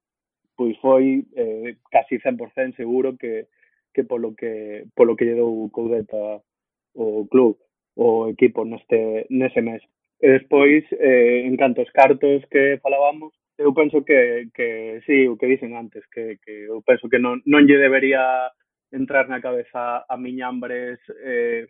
[0.55, 3.51] pois foi eh, casi 100% seguro que,
[3.97, 6.45] que polo que polo que lle dou Coudeta
[6.93, 7.57] o club
[7.97, 9.81] o equipo neste nese mes.
[10.21, 15.37] E despois, eh, en canto aos cartos que falábamos, eu penso que, que sí, o
[15.41, 18.53] que dicen antes, que, que eu penso que non, non lle debería
[18.93, 21.65] entrar na cabeza a Miñambres eh,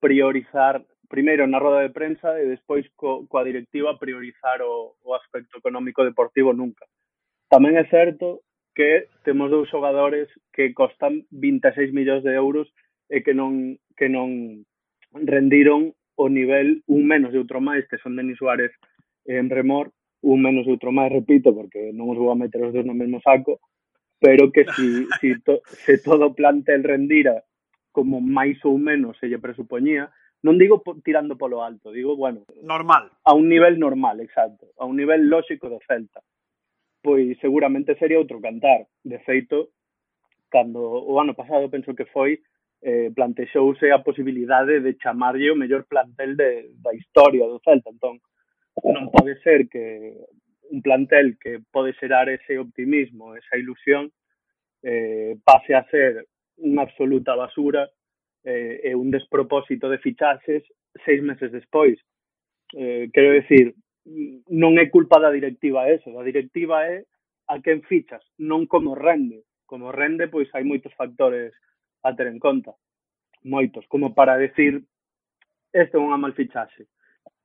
[0.00, 5.56] priorizar primeiro na roda de prensa e despois co, coa directiva priorizar o, o aspecto
[5.56, 6.84] económico deportivo nunca.
[7.48, 12.66] Tamén é certo que temos dous xogadores que costan 26 millóns de euros
[13.08, 14.66] e que non que non
[15.14, 18.74] rendiron o nivel un menos de outro máis, que son Denis Suárez
[19.26, 22.74] en Remor, un menos de outro máis, repito, porque non os vou a meter os
[22.74, 23.62] dos no mesmo saco,
[24.18, 27.44] pero que si, si to, se todo o plantel rendira
[27.94, 30.10] como máis ou menos se lle presupoñía,
[30.42, 32.44] non digo po, tirando polo alto, digo, bueno...
[32.60, 33.08] Normal.
[33.24, 36.20] A un nivel normal, exacto, a un nivel lóxico do Celta
[37.04, 38.88] pois seguramente sería outro cantar.
[39.04, 39.76] De feito,
[40.48, 42.40] cando o ano pasado penso que foi,
[42.80, 47.92] eh, plantexouse a posibilidade de chamarlle o mellor plantel de, da historia do Celta.
[47.92, 48.24] Entón,
[48.88, 50.16] non pode ser que
[50.72, 54.08] un plantel que pode xerar ese optimismo, esa ilusión,
[54.80, 56.24] eh, pase a ser
[56.56, 57.84] unha absoluta basura
[58.48, 60.64] eh, e un despropósito de fichaxes
[61.04, 62.00] seis meses despois.
[62.72, 67.04] Eh, quero decir, non é culpa da directiva eso, a directiva é
[67.48, 69.44] a quen fichas, non como rende.
[69.64, 71.56] Como rende, pois hai moitos factores
[72.04, 72.76] a ter en conta.
[73.44, 74.84] Moitos, como para decir
[75.72, 76.86] este é unha mal fichaxe.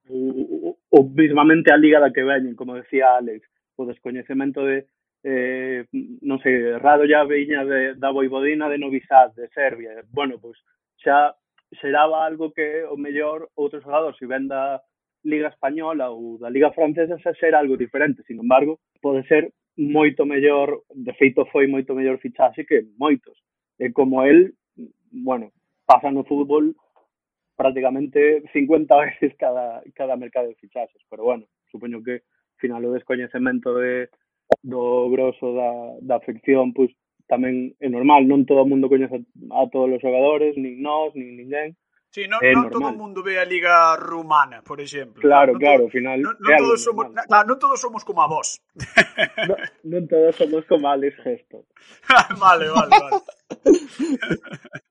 [0.09, 3.47] O, o, o mismamente a liga da que veñen, como decía Alex,
[3.79, 4.87] o descoñecemento de
[5.23, 5.83] eh,
[6.23, 9.99] non sei, Rado ya veña de, da Voivodina de Novisad, de Serbia.
[10.11, 10.59] Bueno, pois
[11.03, 11.35] xa
[11.79, 14.79] xeraba algo que o mellor outros jogadores, se si ven da,
[15.23, 20.25] Liga Española ou da Liga Francesa xa ser algo diferente, sin embargo, pode ser moito
[20.25, 23.37] mellor, de feito foi moito mellor fichaxe que moitos.
[23.79, 24.55] E como el,
[25.11, 25.51] bueno,
[25.85, 26.75] pasa no fútbol
[27.55, 32.23] prácticamente 50 veces cada, cada mercado de fichaxes, pero bueno, supoño que
[32.57, 34.09] final o descoñecemento de,
[34.63, 36.91] do grosso da, da afección pois,
[37.29, 41.13] tamén é normal, non todo o mundo coñece a, a todos os xogadores, nin nós,
[41.13, 41.77] nin ninguén,
[42.09, 45.21] Sí, non, non todo o mundo ve a Liga Rumana, por exemplo.
[45.21, 46.17] Claro, non, claro, ao final...
[46.17, 48.57] Non, non, todos somos, claro, non todos somos como a vos.
[49.45, 51.69] non, non todos somos como Alex Gesto.
[52.41, 53.21] vale, vale, vale.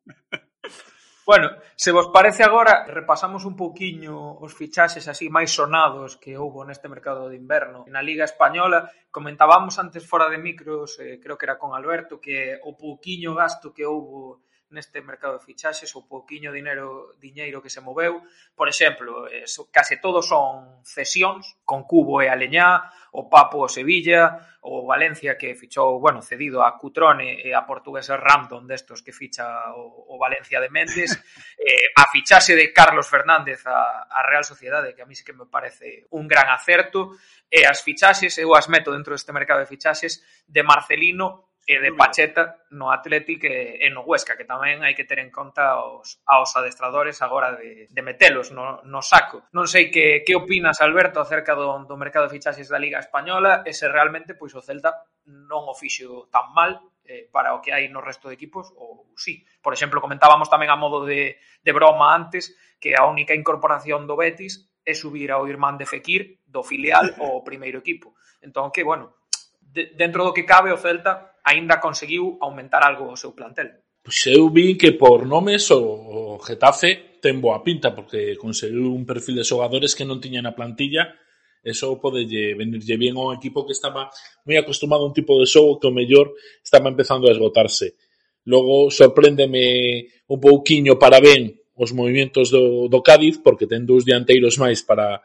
[1.29, 6.65] Bueno, se vos parece agora, repasamos un pouquiño os fichaxes así máis sonados que houbo
[6.65, 7.85] neste mercado de inverno.
[7.93, 12.57] Na Liga Española, comentábamos antes fora de micros, eh, creo que era con Alberto, que
[12.65, 17.81] o pouquiño gasto que houbo neste mercado de fichaxes, o pouquiño dinero diñeiro que se
[17.81, 18.23] moveu.
[18.55, 24.59] Por exemplo, eh, case todos son cesións, con Cubo e Aleñá, o Papo o Sevilla,
[24.61, 29.73] o Valencia que fichou, bueno, cedido a Cutrone e a portuguesa Random destos que ficha
[29.73, 31.17] o, o Valencia de Méndez,
[31.57, 35.33] eh, a fichase de Carlos Fernández a, a Real Sociedade, que a mí sí que
[35.33, 37.17] me parece un gran acerto,
[37.49, 41.93] e as fichaxes, eu as meto dentro deste mercado de fichaxes, de Marcelino e de
[41.93, 46.17] Pacheta no Athletic e, e no Huesca, que tamén hai que ter en conta aos,
[46.25, 49.45] aos adestradores agora de, de metelos no, no saco.
[49.53, 53.69] Non sei que, que opinas, Alberto, acerca do, do mercado de fichaxes da Liga Española
[53.69, 54.97] e se realmente pois o Celta
[55.29, 59.13] non o fixo tan mal eh, para o que hai no resto de equipos ou
[59.21, 59.45] sí.
[59.61, 64.17] Por exemplo, comentábamos tamén a modo de, de broma antes que a única incorporación do
[64.17, 68.17] Betis é subir ao irmán de Fekir do filial ao primeiro equipo.
[68.41, 69.21] Entón, que, bueno,
[69.61, 73.81] de, dentro do que cabe o Celta aínda conseguiu aumentar algo o seu plantel.
[74.05, 79.41] Pois eu vi que por nomes o Getafe ten boa pinta porque conseguiu un perfil
[79.41, 81.17] de xogadores que non tiña na plantilla
[81.65, 84.09] e só podelle venirlle bien a un equipo que estaba
[84.47, 87.99] moi acostumado a un tipo de xogo que o mellor estaba empezando a esgotarse.
[88.47, 94.57] Logo sorpréndeme un pouquiño para ben os movimentos do, do Cádiz porque ten dous dianteiros
[94.57, 95.21] máis para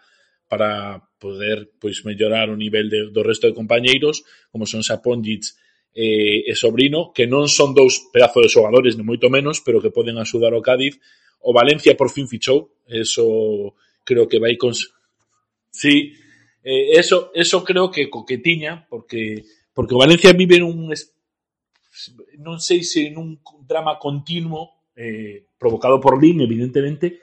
[0.50, 5.56] para poder pois mellorar o nivel de, do resto de compañeiros, como son Saponjic
[5.94, 9.94] e, e Sobrino, que non son dous pedazos de xogadores, ni moito menos, pero que
[9.94, 10.98] poden axudar ao Cádiz.
[11.46, 14.74] O Valencia por fin fichou, eso creo que vai con...
[15.70, 16.18] Sí,
[16.66, 20.90] eh, eso, eso creo que coquetiña, porque porque Valencia vive nun
[22.42, 27.22] non sei se nun drama continuo eh, provocado por Lin, evidentemente,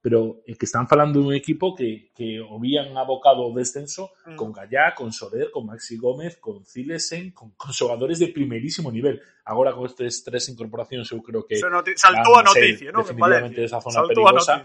[0.00, 4.36] pero é que están falando dun equipo que, que o vían abocado ao descenso mm.
[4.40, 9.20] con Gallá, con Soler, con Maxi Gómez, con Cilesen, con, con xogadores de primerísimo nivel.
[9.44, 13.04] Agora con estes tres incorporacións eu creo que saltou a noticia, non?
[13.04, 14.64] Definitivamente esa zona saltou perigosa.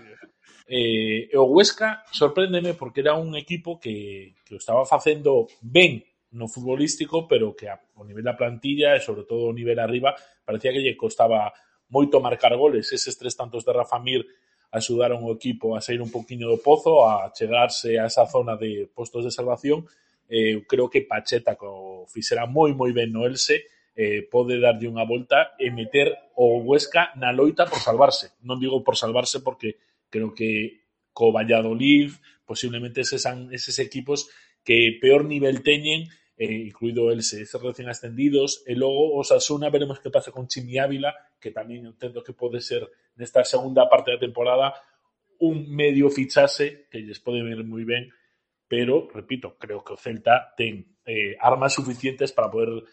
[0.65, 6.00] Eh, o Huesca sorpréndeme porque era un equipo que, que o estaba facendo ben
[6.32, 10.15] no futbolístico, pero que a, o nivel da plantilla e sobre todo o nivel arriba
[10.48, 11.52] parecía que lle costaba
[11.91, 12.88] moito marcar goles.
[12.91, 14.24] Eses tres tantos de Rafa Mir
[14.76, 18.92] axudaron o equipo a sair un poquinho do pozo, a chegarse a esa zona de
[18.92, 19.88] postos de salvación.
[20.28, 25.08] Eh, creo que Pacheta co fixera moi moi ben no Else, eh, pode darlle unha
[25.08, 28.36] volta e meter o Huesca na loita por salvarse.
[28.44, 29.80] Non digo por salvarse porque
[30.12, 30.84] creo que
[31.16, 32.12] co Valladolid
[32.44, 33.24] posiblemente eses,
[33.56, 34.28] eses equipos
[34.68, 40.00] que peor nivel teñen eh, incluído el se recién ascendidos, e logo os Asuna veremos
[40.00, 42.84] que pasa con Chimi Ávila, que tamén entendo que pode ser
[43.15, 44.76] nesta segunda parte da temporada
[45.39, 48.12] un medio fichase que lles pode ver moi ben,
[48.67, 52.84] pero, repito, creo que o Celta ten eh, armas suficientes para poder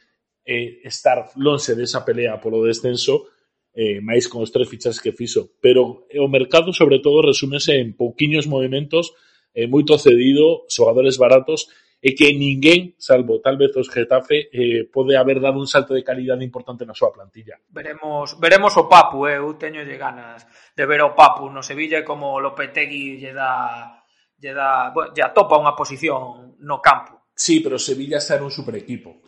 [0.45, 3.31] eh, estar lonxe desa pelea polo descenso
[3.73, 5.57] eh, máis con os tres fichases que fixo.
[5.65, 9.17] Pero o mercado, sobre todo, resúmese en pouquiños movimentos,
[9.57, 11.73] eh, moito cedido, xogadores baratos,
[12.03, 16.03] e que ninguén, salvo tal vez os Getafe, eh, pode haber dado un salto de
[16.03, 17.63] calidade importante na súa plantilla.
[17.71, 19.39] Veremos, veremos o Papu, eh?
[19.39, 20.43] eu teño lle ganas
[20.75, 24.03] de ver o Papu no Sevilla como Lopetegui lle dá
[24.43, 27.31] lle dá, bueno, lle atopa unha posición no campo.
[27.39, 29.23] Sí, pero Sevilla xa era un super equipo.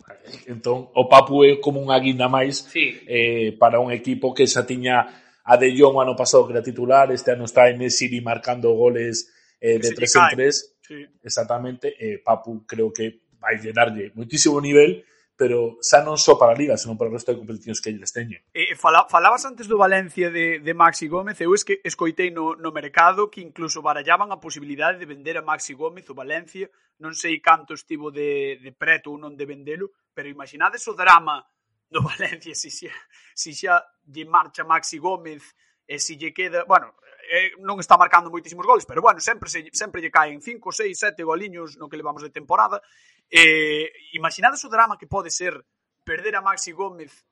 [0.51, 2.91] Entón, o Papu é como unha guinda máis sí.
[3.07, 6.65] eh, para un equipo que xa tiña a De Jong o ano pasado que era
[6.65, 9.31] titular, este ano está en Messi marcando goles
[9.63, 10.74] eh, de 3 en 3.
[10.85, 11.01] Sí.
[11.23, 15.01] Exactamente, eh, Papu creo que vai de darlle moitísimo nivel,
[15.35, 18.15] pero xa non só para a Liga, senón para o resto de competicións que eles
[18.15, 18.39] teñen.
[18.55, 22.55] Eh, fala, falabas antes do Valencia de, de Maxi Gómez, eu es que escoitei no,
[22.55, 26.71] no mercado que incluso barallaban a posibilidade de vender a Maxi Gómez o Valencia,
[27.03, 31.43] non sei canto estivo de, de preto ou non de vendelo, pero imaginades o drama
[31.91, 32.95] do Valencia se si xa,
[33.35, 35.43] si xa lle marcha Maxi Gómez
[35.83, 36.95] e se lle queda, bueno,
[37.25, 40.93] eh, non está marcando moitísimos goles, pero bueno, sempre se, sempre lle caen 5, 6,
[40.93, 42.81] 7 goliños no que levamos de temporada.
[43.27, 45.57] Eh, imaginades o drama que pode ser
[46.05, 47.25] perder a Maxi Gómez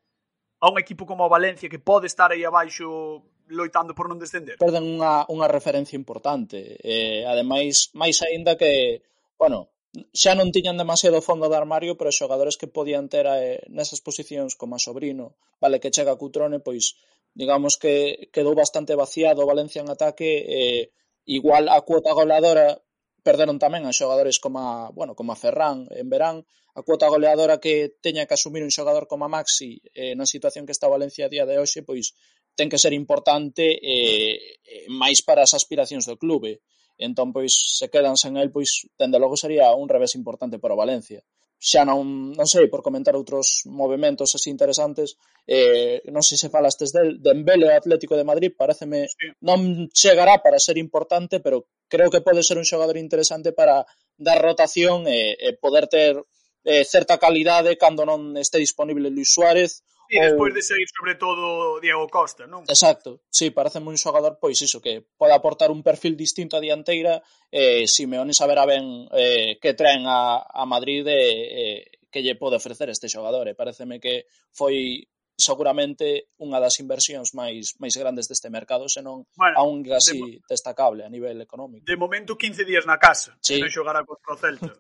[0.64, 3.22] a un equipo como o Valencia que pode estar aí abaixo
[3.52, 4.58] loitando por non descender.
[4.58, 6.80] Perden unha, unha referencia importante.
[6.80, 9.04] Eh, ademais, máis aínda que,
[9.36, 9.74] bueno,
[10.16, 14.02] xa non tiñan demasiado fondo de armario, pero os xogadores que podían ter eh, nesas
[14.02, 16.98] posicións como a Sobrino, vale que chega a Cutrone, pois
[17.34, 20.84] digamos que quedou bastante vaciado o Valencia en ataque eh,
[21.26, 22.78] igual a cuota goleadora
[23.24, 27.58] perderon tamén a xogadores como a, bueno, como a Ferran en verán, a cuota goleadora
[27.58, 30.96] que teña que asumir un xogador como a Maxi eh, na situación que está o
[30.96, 32.14] Valencia a día de hoxe, pois
[32.54, 34.60] ten que ser importante eh,
[34.92, 36.62] máis para as aspiracións do clube.
[37.00, 40.82] Entón, pois, se quedan sen el, pois, tende logo sería un revés importante para o
[40.82, 41.26] Valencia
[41.64, 45.16] xa non, non sei, por comentar outros movimentos así interesantes,
[45.48, 49.32] eh, non sei se falastes del, Dembele o Atlético de Madrid, pareceme, sí.
[49.48, 53.88] non chegará para ser importante, pero creo que pode ser un xogador interesante para
[54.20, 56.20] dar rotación e, e poder ter
[56.68, 61.82] eh, certa calidade cando non este disponible Luis Suárez e despois de seguir sobre todo
[61.82, 62.62] Diego Costa, non?
[62.70, 67.26] Exacto, sí, parece un xogador pois iso, que pode aportar un perfil distinto a dianteira
[67.50, 71.82] eh, Simeone saberá ben eh, que traen a, a Madrid eh, eh,
[72.14, 73.58] que lle pode ofrecer este xogador e eh.
[73.58, 79.82] pareceme que foi seguramente unha das inversións máis máis grandes deste mercado, senón bueno, aún
[79.90, 81.86] así de, destacable a nivel económico.
[81.86, 83.58] De momento 15 días na casa, sí.
[83.58, 84.72] non xogará contra o Celta.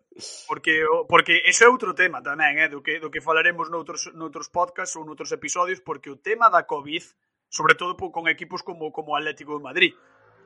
[0.45, 4.54] Porque porque ese é outro tema tamén, eh, do que do que falaremos noutros noutros
[4.54, 7.01] podcasts ou noutros episodios porque o tema da Covid,
[7.49, 9.93] sobre todo con equipos como como Atlético de Madrid,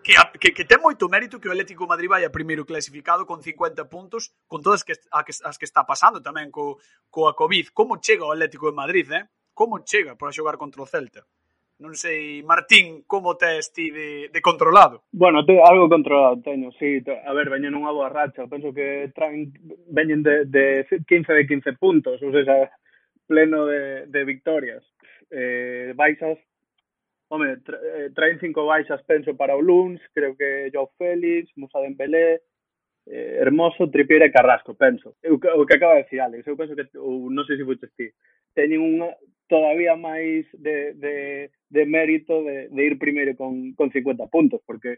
[0.03, 3.43] que, que, que ten moito mérito que o Atlético de Madrid vaya primeiro clasificado con
[3.43, 6.79] 50 puntos, con todas que, a, que, as que está pasando tamén co,
[7.11, 7.75] coa COVID.
[7.75, 9.27] Como chega o Atlético de Madrid, eh?
[9.57, 11.25] como chega para xogar contra o Celta?
[11.81, 15.05] Non sei, Martín, como tes ti de, de controlado?
[15.13, 17.01] Bueno, te, algo controlado teño, sí.
[17.05, 18.49] Te, a ver, veñen unha boa racha.
[18.49, 19.53] Penso que traen,
[19.89, 22.69] veñen de, de 15 de 15 puntos, ou seja,
[23.29, 24.81] pleno de, de victorias.
[25.29, 26.41] Eh, baixas,
[27.29, 31.77] home, tra, eh, traen cinco baixas, penso, para o Luns, creo que Joao Félix, Musa
[31.77, 32.41] Dembélé,
[33.05, 35.13] eh, Hermoso, Tripiere e Carrasco, penso.
[35.21, 37.93] Eu, o que acaba de decir Alex, eu penso que, ou non sei se fuches
[37.93, 38.09] ti,
[38.57, 39.13] teñen unha
[39.45, 41.15] todavía máis de, de,
[41.69, 44.97] de mérito de, de ir primeiro con, con 50 puntos, porque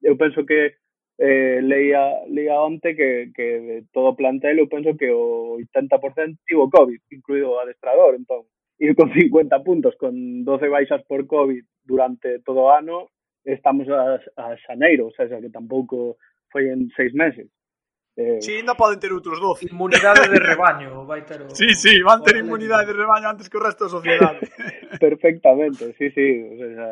[0.00, 0.78] eu penso que
[1.18, 6.70] eh, leía, leía onte que, que de todo plantel eu penso que o 80% tivo
[6.70, 8.46] COVID, incluído o adestrador, entón
[8.80, 13.10] ir con 50 puntos, con 12 baixas por COVID durante todo o ano,
[13.44, 16.16] estamos a, a xaneiro, sea seja, que tampouco
[16.48, 17.46] foi en seis meses.
[18.16, 19.70] Eh, sí, ainda poden ter outros 12.
[19.70, 21.50] Inmunidade de rebaño, vai ter o...
[21.54, 24.40] Sí, sí, van ter inmunidade de rebaño antes que o resto da sociedade.
[25.00, 26.28] Perfectamente, sí, sí.
[26.50, 26.88] O sea,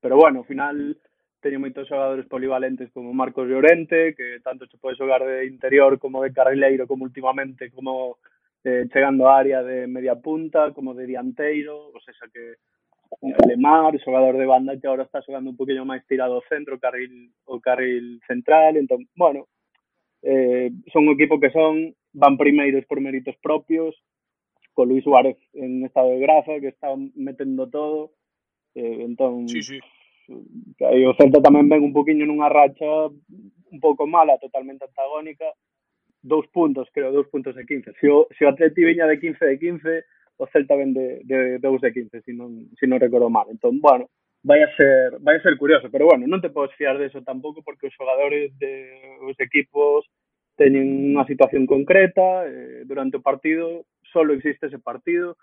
[0.00, 0.96] pero bueno, ao final
[1.40, 6.24] teño moitos xogadores polivalentes como Marcos Llorente, que tanto se pode xogar de interior como
[6.24, 8.18] de carrileiro, como últimamente, como
[8.64, 12.58] eh, chegando á área de media punta, como de dianteiro, o sea que
[13.46, 17.30] Lemar, xogador de banda que agora está xogando un poquillo máis tirado ao centro, carril
[17.46, 19.46] o carril central, entón, bueno,
[20.22, 23.94] eh, son o equipo que son, van primeiros por méritos propios,
[24.72, 28.12] con Luis Suárez en estado de graza, que está metendo todo,
[28.74, 29.48] eh, entón...
[29.48, 29.80] Sí, sí.
[30.82, 33.06] Aí o Celta tamén ven un poquinho nunha racha
[33.70, 35.46] un pouco mala, totalmente antagónica,
[36.18, 37.94] dous puntos, creo, dous puntos de 15.
[38.00, 40.04] Se o, se o Atleti viña de 15 de 15,
[40.38, 43.30] o Celta ven de, de 2 de 15, se si non, se si non recordo
[43.30, 43.46] mal.
[43.48, 44.10] Entón, bueno,
[44.46, 47.66] vai a ser vai a ser curioso, pero bueno, non te podes fiar deso tampouco
[47.66, 48.94] porque os xogadores de
[49.26, 50.06] os equipos
[50.54, 55.34] teñen unha situación concreta, eh, durante o partido solo existe ese partido,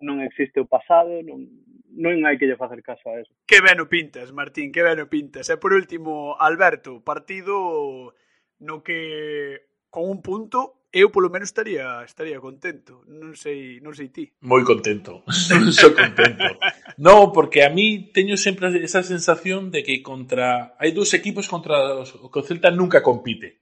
[0.00, 1.44] non existe o pasado, non,
[1.92, 3.30] non hai que lle facer caso a eso.
[3.44, 5.52] Que ben o pintas, Martín, que ben o pintas.
[5.52, 8.16] E por último, Alberto, partido
[8.56, 13.04] no que con un punto eu polo menos estaría estaría contento.
[13.10, 14.24] Non sei, non sei ti.
[14.48, 15.26] Moi contento.
[15.52, 16.56] non sou contento.
[16.96, 22.00] no, porque a mí teño sempre esa sensación de que contra hai dous equipos contra
[22.00, 23.60] os que o Celta nunca compite.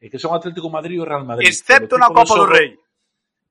[0.00, 1.44] E que son Atlético Madrid e o Real Madrid.
[1.44, 2.80] Excepto na Copa do, Rei.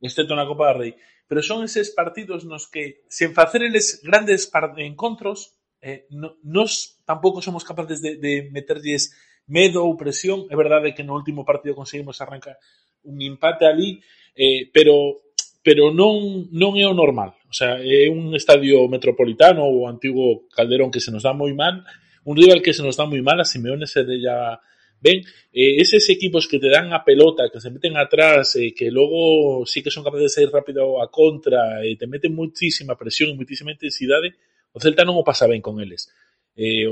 [0.02, 0.98] Excepto na Copa do Rei.
[1.30, 4.50] Pero son eses partidos nos que, sen facer eles grandes
[4.82, 5.54] encontros,
[5.86, 9.14] eh, no, nos tampouco somos capaces de, de meterlles
[9.50, 10.46] medo ou presión.
[10.48, 12.56] É verdade que no último partido conseguimos arrancar
[13.04, 14.00] un empate ali,
[14.38, 15.26] eh, pero
[15.60, 17.36] pero non, non é normal.
[17.50, 21.84] O sea, é un estadio metropolitano, o antigo Calderón que se nos dá moi mal,
[22.24, 24.62] un rival que se nos dá moi mal, a Simeone se della
[25.02, 25.24] Ben,
[25.54, 29.66] eh, eses equipos que te dan a pelota, que se meten atrás, eh, que logo
[29.66, 33.32] sí que son capaces de sair rápido a contra, e eh, te meten muchísima presión
[33.32, 34.36] e muchísima intensidade,
[34.76, 36.12] o Celta non o pasa ben con eles.
[36.52, 36.84] Eh,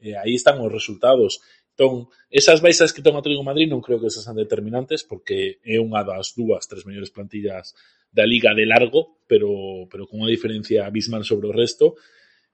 [0.00, 1.44] eh, están os resultados.
[1.76, 5.04] Entón, esas baixas que ten o Atlético de Madrid non creo que esas sean determinantes
[5.04, 7.76] porque é unha das dúas, tres mellores plantillas
[8.08, 12.00] da Liga de largo, pero, pero con unha diferencia abismal sobre o resto.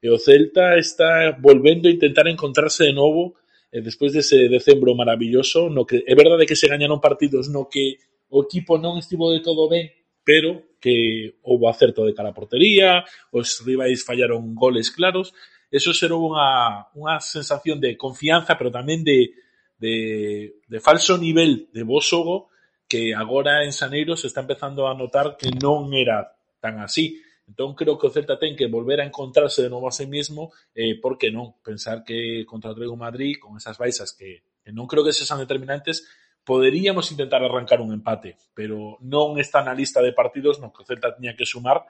[0.02, 3.38] E o Celta está volvendo a intentar encontrarse de novo
[3.70, 8.02] eh, despois dese decembro maravilloso no que é verdade que se gañaron partidos no que
[8.28, 9.86] o equipo non estivo de todo ben,
[10.26, 15.30] pero que houve acerto de cara a portería, os rivais fallaron goles claros,
[15.72, 19.32] eso xerou unha, unha sensación de confianza, pero tamén de,
[19.80, 22.52] de, falso nivel de bo xogo
[22.84, 27.24] que agora en Saneiro se está empezando a notar que non era tan así.
[27.48, 31.00] Entón creo que Celta ten que volver a encontrarse de novo a sí mismo, eh,
[31.00, 31.56] por que non?
[31.64, 35.40] Pensar que contra o Atlético Madrid, con esas baixas que, que non creo que sexan
[35.40, 36.04] determinantes,
[36.44, 40.86] poderíamos intentar arrancar un empate, pero non está na lista de partidos no que o
[40.86, 41.80] Celta que sumar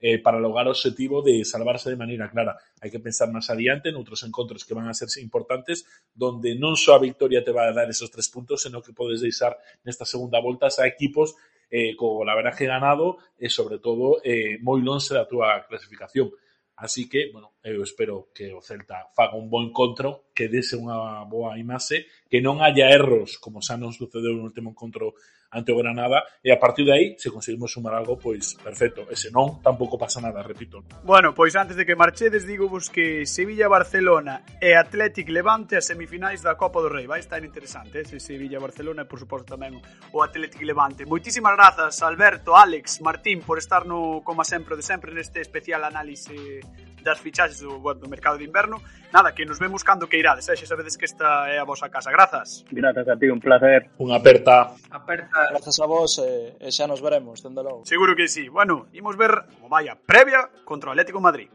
[0.00, 2.56] eh, para lograr o objetivo de salvarse de maneira clara.
[2.80, 5.84] Hai que pensar máis adiante noutros encontros que van a ser importantes,
[6.16, 9.54] donde só a victoria te vai a dar esos tres puntos, senón que podes deixar
[9.84, 11.36] nesta segunda volta a equipos
[11.70, 15.28] eh, co laveraje ganado e, sobre todo, eh, moi longe da
[15.68, 16.32] clasificación.
[16.80, 21.28] Así que, bueno, eu espero que o Celta faga un bo encontro, que dese unha
[21.28, 25.12] boa imaxe, que non haya erros, como xa non sucedeu no último encontro
[25.52, 29.18] ante o Granada, e a partir de aí, se conseguimos sumar algo, pois perfecto, e
[29.18, 30.80] se non, tampouco pasa nada, repito.
[31.04, 36.40] Bueno, pois antes de que marchedes, digo vos que Sevilla-Barcelona e Athletic Levante as semifinais
[36.40, 38.22] da Copa do Rei, vai estar interesante, eh, ese eh?
[38.22, 39.76] Sevilla-Barcelona e por suposto tamén
[40.14, 41.04] o Athletic Levante.
[41.04, 46.62] Moitísimas grazas, Alberto, Alex, Martín, por estar no, como sempre, de sempre neste especial análise
[47.02, 48.82] das fichaxes do, do mercado de inverno.
[49.12, 50.56] Nada, que nos vemos cando que irades, eh?
[50.56, 52.10] xa sabedes que esta é a vosa casa.
[52.10, 52.64] Grazas.
[52.70, 53.90] Grazas a ti, un placer.
[53.98, 54.76] Un aperta.
[54.90, 55.50] Aperta.
[55.50, 57.82] Grazas a vos e, eh, e xa nos veremos, dende logo.
[57.84, 58.48] Seguro que sí.
[58.48, 61.50] Bueno, imos ver como vai a previa contra o Atlético Madrid.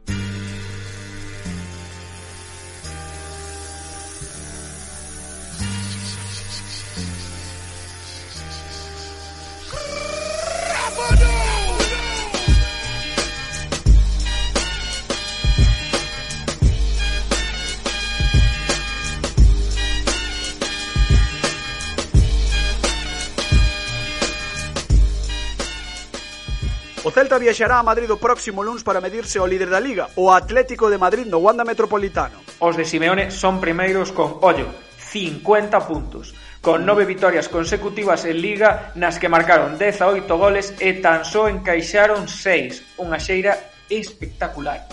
[27.36, 30.88] Celta viaxará a Madrid o próximo luns para medirse ao líder da Liga, o Atlético
[30.88, 32.40] de Madrid no Wanda Metropolitano.
[32.64, 36.32] Os de Simeone son primeiros con, ollo, 50 puntos,
[36.64, 42.32] con nove vitorias consecutivas en Liga nas que marcaron 18 goles e tan só encaixaron
[42.32, 43.60] 6, unha xeira
[43.92, 44.88] espectacular.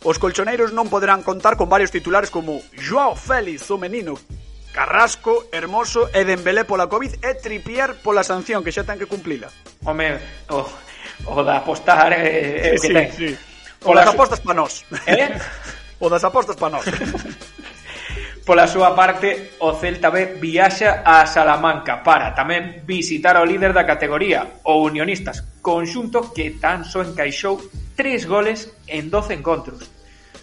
[0.00, 4.16] Os colchoneiros non poderán contar con varios titulares como Joao Félix, o menino,
[4.72, 9.52] Carrasco, Hermoso e Dembélé pola Covid e Tripier pola sanción que xa ten que cumplila.
[9.84, 10.16] Home,
[10.48, 10.64] oh,
[11.26, 13.08] o da apostar eh, sí, o que sí, ten.
[13.12, 13.30] Sí.
[13.84, 14.84] O das apostas para nós.
[15.06, 15.30] Eh?
[16.02, 16.84] O das apostas para nós.
[18.42, 23.86] Pola súa parte, o Celta B viaxa a Salamanca para tamén visitar ao líder da
[23.86, 27.62] categoría, o Unionistas, conxunto que tan só encaixou
[27.94, 29.86] tres goles en 12 encontros.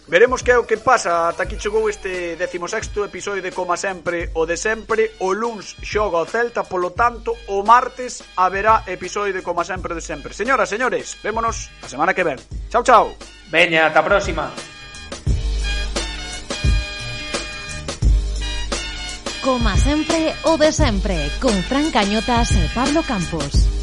[0.09, 1.29] Veremos que é o que pasa.
[1.29, 5.13] Ata aquí chegou este 16º episodio de Como sempre, o de sempre.
[5.21, 10.01] O luns xoga o Celta, polo tanto, o martes haberá episodio de Como sempre, de
[10.01, 10.33] sempre.
[10.33, 12.41] Señoras, señores, vémonos a semana que ven.
[12.73, 13.13] Chao, chao.
[13.53, 14.49] Veña, ata a próxima.
[19.45, 23.78] Como sempre, o de sempre, con Fran Cañotas e Pablo Campos.